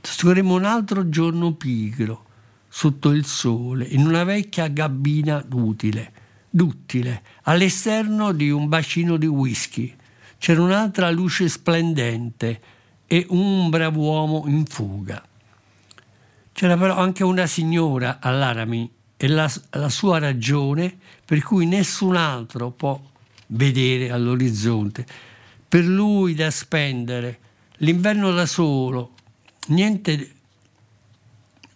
Trascorremmo 0.00 0.54
un 0.54 0.64
altro 0.64 1.08
giorno 1.08 1.54
pigro, 1.54 2.24
sotto 2.68 3.10
il 3.10 3.24
sole, 3.24 3.84
in 3.84 4.06
una 4.06 4.24
vecchia 4.24 4.68
gabbina 4.68 5.42
duttile, 5.46 6.12
duttile, 6.48 7.22
all'esterno 7.42 8.32
di 8.32 8.50
un 8.50 8.68
bacino 8.68 9.16
di 9.16 9.26
whisky. 9.26 9.94
C'era 10.38 10.62
un'altra 10.62 11.10
luce 11.10 11.48
splendente 11.48 12.60
e 13.06 13.26
un 13.30 13.68
brav'uomo 13.70 14.44
in 14.46 14.64
fuga. 14.66 15.26
C'era 16.52 16.76
però 16.76 16.96
anche 16.96 17.24
una 17.24 17.46
signora 17.46 18.18
all'Arami 18.20 18.90
e 19.16 19.28
la, 19.28 19.50
la 19.70 19.88
sua 19.88 20.18
ragione 20.18 20.96
per 21.24 21.42
cui 21.42 21.66
nessun 21.66 22.14
altro 22.16 22.70
può 22.70 23.00
vedere 23.48 24.10
all'orizzonte. 24.10 25.06
Per 25.68 25.84
lui 25.84 26.34
da 26.34 26.50
spendere, 26.50 27.38
l'inverno 27.78 28.30
da 28.32 28.46
solo, 28.46 29.14
niente 29.68 30.32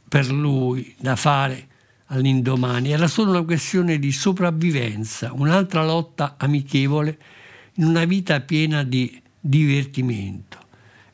per 0.08 0.30
lui 0.30 0.94
da 0.98 1.16
fare 1.16 1.68
all'indomani, 2.06 2.92
era 2.92 3.06
solo 3.06 3.30
una 3.30 3.42
questione 3.42 3.98
di 3.98 4.12
sopravvivenza, 4.12 5.32
un'altra 5.32 5.84
lotta 5.84 6.34
amichevole 6.36 7.18
in 7.74 7.84
una 7.84 8.04
vita 8.04 8.40
piena 8.40 8.82
di 8.82 9.20
divertimento. 9.40 10.58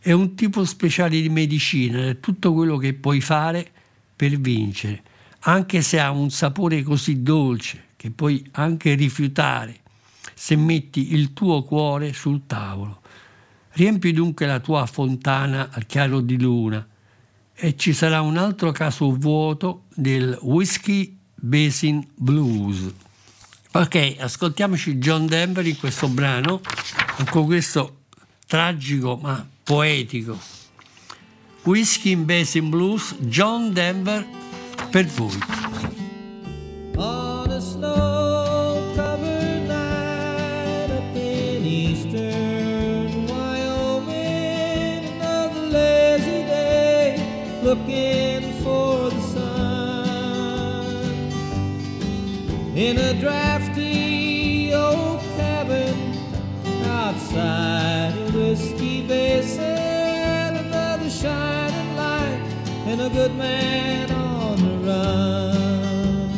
È 0.00 0.12
un 0.12 0.34
tipo 0.34 0.64
speciale 0.64 1.20
di 1.20 1.28
medicina, 1.28 2.08
è 2.08 2.20
tutto 2.20 2.52
quello 2.52 2.76
che 2.76 2.94
puoi 2.94 3.20
fare 3.20 3.70
per 4.16 4.36
vincere, 4.38 5.02
anche 5.40 5.82
se 5.82 6.00
ha 6.00 6.10
un 6.10 6.30
sapore 6.30 6.82
così 6.82 7.22
dolce 7.22 7.86
che 7.96 8.10
puoi 8.10 8.44
anche 8.52 8.94
rifiutare 8.94 9.80
se 10.34 10.56
metti 10.56 11.14
il 11.14 11.32
tuo 11.32 11.62
cuore 11.62 12.12
sul 12.12 12.42
tavolo. 12.46 12.97
Riempi 13.78 14.12
dunque 14.12 14.44
la 14.44 14.58
tua 14.58 14.86
fontana 14.86 15.68
al 15.70 15.86
chiaro 15.86 16.18
di 16.20 16.36
luna 16.36 16.84
e 17.54 17.76
ci 17.76 17.92
sarà 17.92 18.20
un 18.22 18.36
altro 18.36 18.72
caso 18.72 19.14
vuoto 19.14 19.84
del 19.94 20.36
Whiskey 20.42 21.16
Basin 21.36 22.04
Blues. 22.16 22.92
Ok, 23.70 24.16
ascoltiamoci 24.18 24.96
John 24.96 25.26
Denver 25.26 25.64
in 25.64 25.78
questo 25.78 26.08
brano, 26.08 26.60
con 27.30 27.44
questo 27.46 27.98
tragico 28.48 29.16
ma 29.22 29.46
poetico. 29.62 30.36
Whiskey 31.62 32.16
Basin 32.16 32.70
Blues, 32.70 33.14
John 33.20 33.72
Denver 33.72 34.26
per 34.90 35.06
voi. 35.06 35.67
Looking 47.68 48.42
for 48.64 49.10
the 49.10 49.20
sun. 49.20 50.94
In 52.74 52.96
a 52.96 53.12
drafty 53.20 54.72
old 54.72 55.20
cabin 55.36 55.96
outside 56.86 58.14
a 58.16 58.32
whiskey 58.32 59.06
basin, 59.06 60.56
another 60.64 61.10
shining 61.10 61.94
light 61.94 62.40
and 62.86 63.02
a 63.02 63.10
good 63.10 63.34
man 63.36 64.10
on 64.12 64.56
the 64.66 64.76
run. 64.88 66.30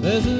There's 0.00 0.26
a 0.26 0.34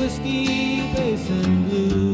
whiskey 0.00 0.80
basin 0.94 1.68
blues. 1.68 2.09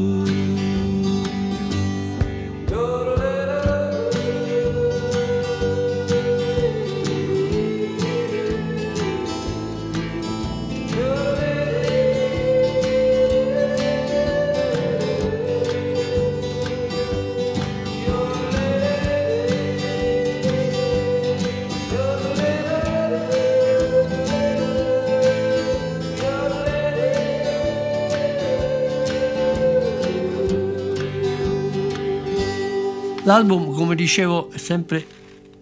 L'album, 33.27 33.75
come 33.75 33.93
dicevo, 33.93 34.53
sempre 34.55 35.05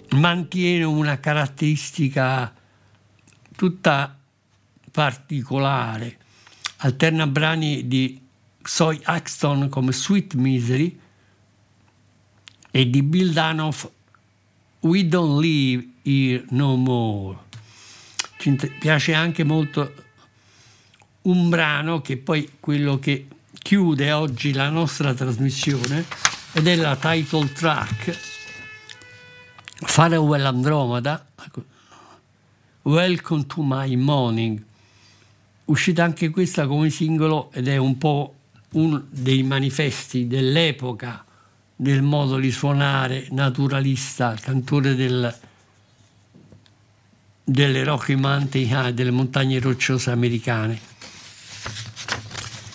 mantiene 0.09 0.83
una 0.83 1.19
caratteristica 1.19 2.53
tutta 3.55 4.15
particolare. 4.91 6.19
Alterna 6.77 7.25
brani 7.25 7.87
di 7.87 8.21
Soy 8.61 8.99
Axton 9.01 9.67
come 9.69 9.93
Sweet 9.93 10.35
Misery 10.35 10.99
e 12.69 12.87
di 12.87 13.01
Bill 13.01 13.31
Danoff 13.31 13.89
We 14.81 15.07
Don't 15.07 15.41
Live 15.41 15.87
Here 16.03 16.45
No 16.49 16.75
More. 16.75 17.37
Ci 18.37 18.55
piace 18.79 19.15
anche 19.15 19.43
molto 19.43 19.91
un 21.23 21.49
brano 21.49 21.99
che 22.01 22.17
poi 22.17 22.47
quello 22.59 22.99
che 22.99 23.25
chiude 23.57 24.11
oggi 24.11 24.53
la 24.53 24.69
nostra 24.69 25.15
trasmissione 25.15 26.34
ed 26.57 26.67
è 26.67 26.75
la 26.77 26.95
title 26.95 27.51
track 27.51 28.17
Farewell 29.75 30.45
Andromeda 30.45 31.27
ecco, 31.45 31.65
Welcome 32.83 33.45
to 33.45 33.61
My 33.61 33.93
Morning 33.97 34.63
uscita 35.65 36.05
anche 36.05 36.29
questa 36.29 36.65
come 36.65 36.89
singolo 36.89 37.51
ed 37.51 37.67
è 37.67 37.75
un 37.75 37.97
po' 37.97 38.35
uno 38.71 39.03
dei 39.09 39.43
manifesti 39.43 40.27
dell'epoca 40.27 41.25
del 41.75 42.01
modo 42.01 42.37
di 42.37 42.51
suonare 42.51 43.27
naturalista, 43.31 44.33
cantore 44.39 44.95
del, 44.95 45.37
delle 47.43 47.83
Rocky 47.83 48.15
Mountain 48.15 48.95
delle 48.95 49.11
montagne 49.11 49.59
rocciose 49.59 50.09
americane. 50.09 50.79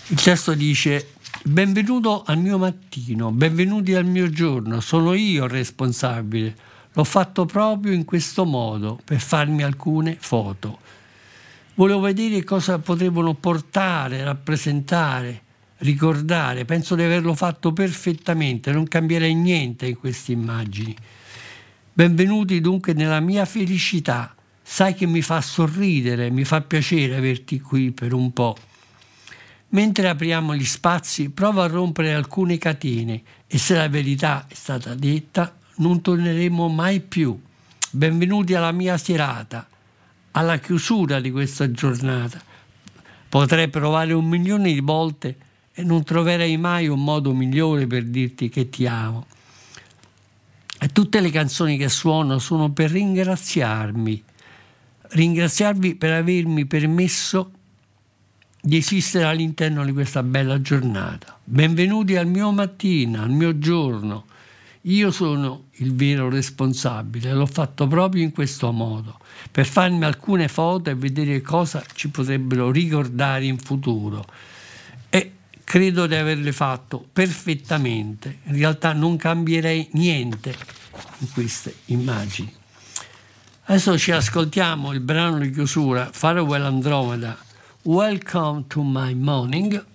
Il 0.07 0.21
testo 0.21 0.53
dice 0.53 1.10
Benvenuto 1.43 2.21
al 2.23 2.37
mio 2.37 2.59
mattino, 2.59 3.31
benvenuti 3.31 3.95
al 3.95 4.05
mio 4.05 4.29
giorno, 4.29 4.79
sono 4.79 5.15
io 5.15 5.45
il 5.45 5.49
responsabile. 5.49 6.55
L'ho 6.93 7.03
fatto 7.03 7.45
proprio 7.45 7.93
in 7.93 8.05
questo 8.05 8.45
modo 8.45 8.99
per 9.03 9.19
farmi 9.19 9.63
alcune 9.63 10.15
foto. 10.19 10.77
Volevo 11.73 12.01
vedere 12.01 12.43
cosa 12.43 12.77
potevano 12.77 13.33
portare, 13.33 14.23
rappresentare, 14.23 15.41
ricordare. 15.79 16.63
Penso 16.63 16.93
di 16.93 17.01
averlo 17.01 17.33
fatto 17.33 17.73
perfettamente, 17.73 18.71
non 18.71 18.87
cambierei 18.87 19.33
niente 19.33 19.87
in 19.87 19.97
queste 19.97 20.33
immagini. 20.33 20.95
Benvenuti 21.91 22.61
dunque 22.61 22.93
nella 22.93 23.19
mia 23.19 23.45
felicità. 23.45 24.35
Sai 24.61 24.93
che 24.93 25.07
mi 25.07 25.23
fa 25.23 25.41
sorridere, 25.41 26.29
mi 26.29 26.43
fa 26.43 26.61
piacere 26.61 27.15
averti 27.15 27.59
qui 27.59 27.89
per 27.89 28.13
un 28.13 28.31
po'. 28.31 28.55
Mentre 29.73 30.09
apriamo 30.09 30.53
gli 30.53 30.65
spazi, 30.65 31.29
provo 31.29 31.61
a 31.61 31.67
rompere 31.67 32.13
alcune 32.13 32.57
catene 32.57 33.21
e 33.47 33.57
se 33.57 33.75
la 33.75 33.87
verità 33.87 34.45
è 34.49 34.53
stata 34.53 34.95
detta, 34.95 35.55
non 35.77 36.01
torneremo 36.01 36.67
mai 36.67 36.99
più. 36.99 37.39
Benvenuti 37.89 38.53
alla 38.53 38.73
mia 38.73 38.97
serata, 38.97 39.65
alla 40.31 40.57
chiusura 40.57 41.21
di 41.21 41.31
questa 41.31 41.71
giornata. 41.71 42.41
Potrei 43.29 43.69
provare 43.69 44.11
un 44.11 44.27
milione 44.27 44.73
di 44.73 44.81
volte 44.81 45.37
e 45.73 45.83
non 45.83 46.03
troverei 46.03 46.57
mai 46.57 46.89
un 46.89 47.01
modo 47.01 47.33
migliore 47.33 47.87
per 47.87 48.03
dirti 48.03 48.49
che 48.49 48.69
ti 48.69 48.85
amo. 48.85 49.25
E 50.81 50.89
tutte 50.89 51.21
le 51.21 51.29
canzoni 51.29 51.77
che 51.77 51.87
suono 51.87 52.39
sono 52.39 52.71
per 52.71 52.91
ringraziarmi, 52.91 54.21
ringraziarvi 55.11 55.95
per 55.95 56.11
avermi 56.11 56.65
permesso 56.65 57.51
di 58.63 58.77
esistere 58.77 59.25
all'interno 59.25 59.83
di 59.83 59.91
questa 59.91 60.21
bella 60.21 60.61
giornata. 60.61 61.39
Benvenuti 61.43 62.15
al 62.15 62.27
mio 62.27 62.51
mattino, 62.51 63.23
al 63.23 63.31
mio 63.31 63.57
giorno. 63.57 64.25
Io 64.85 65.11
sono 65.11 65.65
il 65.73 65.95
vero 65.95 66.29
responsabile, 66.29 67.33
l'ho 67.33 67.47
fatto 67.47 67.87
proprio 67.87 68.23
in 68.23 68.31
questo 68.31 68.71
modo, 68.71 69.17
per 69.49 69.65
farmi 69.65 70.05
alcune 70.05 70.47
foto 70.47 70.91
e 70.91 70.95
vedere 70.95 71.41
cosa 71.41 71.83
ci 71.93 72.09
potrebbero 72.09 72.71
ricordare 72.71 73.45
in 73.45 73.57
futuro. 73.57 74.25
E 75.09 75.31
credo 75.63 76.05
di 76.05 76.15
averle 76.15 76.51
fatto 76.51 77.03
perfettamente. 77.11 78.39
In 78.43 78.57
realtà 78.57 78.93
non 78.93 79.17
cambierei 79.17 79.89
niente 79.93 80.55
in 81.19 81.31
queste 81.31 81.75
immagini. 81.85 82.51
Adesso 83.65 83.97
ci 83.97 84.11
ascoltiamo 84.11 84.91
il 84.93 84.99
brano 84.99 85.39
di 85.39 85.51
chiusura, 85.51 86.09
Farewell 86.11 86.65
Andromeda, 86.65 87.37
Welcome 87.83 88.65
to 88.67 88.83
my 88.83 89.15
morning. 89.15 89.85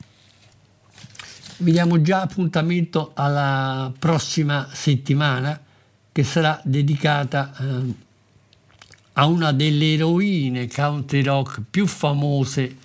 Vi 1.59 1.71
diamo 1.71 2.03
già 2.03 2.23
appuntamento 2.23 3.13
alla 3.15 3.93
prossima 3.97 4.69
settimana 4.73 5.63
che 6.11 6.25
sarà 6.25 6.61
dedicata 6.65 7.55
eh, 7.57 7.95
a 9.13 9.27
una 9.27 9.53
delle 9.53 9.95
eroine 9.95 10.67
country 10.67 11.23
rock 11.23 11.63
più 11.71 11.87
famose 11.87 12.77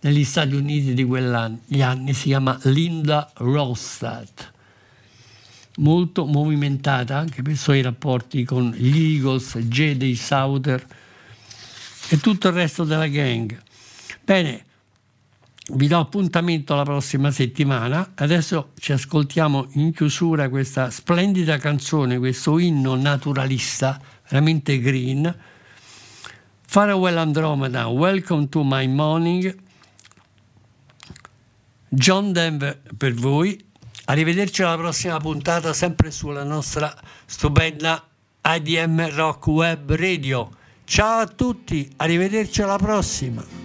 negli 0.00 0.24
Stati 0.24 0.54
Uniti 0.54 0.94
di 0.94 1.04
quegli 1.04 1.82
anni, 1.82 2.14
si 2.14 2.28
chiama 2.28 2.58
Linda 2.62 3.30
Ronstadt 3.34 4.52
molto 5.76 6.24
movimentata 6.24 7.18
anche 7.18 7.42
per 7.42 7.52
i 7.52 7.56
suoi 7.56 7.82
rapporti 7.82 8.44
con 8.44 8.70
gli 8.70 9.16
Eagles, 9.16 9.58
J.D. 9.58 10.14
Souther 10.14 10.82
e 12.08 12.18
tutto 12.20 12.48
il 12.48 12.54
resto 12.54 12.84
della 12.84 13.08
gang. 13.08 13.72
Bene, 14.24 14.64
vi 15.72 15.86
do 15.86 15.98
appuntamento 15.98 16.74
la 16.74 16.82
prossima 16.82 17.30
settimana. 17.30 18.12
Adesso 18.14 18.70
ci 18.78 18.92
ascoltiamo 18.92 19.66
in 19.72 19.92
chiusura 19.92 20.48
questa 20.48 20.88
splendida 20.88 21.58
canzone, 21.58 22.16
questo 22.16 22.58
inno 22.58 22.94
naturalista, 22.94 24.00
veramente 24.30 24.78
green. 24.78 25.30
Farewell 26.66 27.18
Andromeda, 27.18 27.88
Welcome 27.88 28.48
to 28.48 28.64
My 28.64 28.86
Morning. 28.86 29.54
John 31.90 32.32
Denver 32.32 32.80
per 32.96 33.12
voi. 33.12 33.62
Arrivederci 34.06 34.62
alla 34.62 34.78
prossima 34.78 35.18
puntata, 35.18 35.74
sempre 35.74 36.10
sulla 36.10 36.44
nostra 36.44 36.94
stupenda 37.26 38.02
IDM 38.42 39.14
Rock 39.14 39.46
Web 39.48 39.94
Radio. 39.94 40.50
Ciao 40.84 41.20
a 41.20 41.26
tutti, 41.26 41.90
arrivederci 41.96 42.62
alla 42.62 42.78
prossima. 42.78 43.63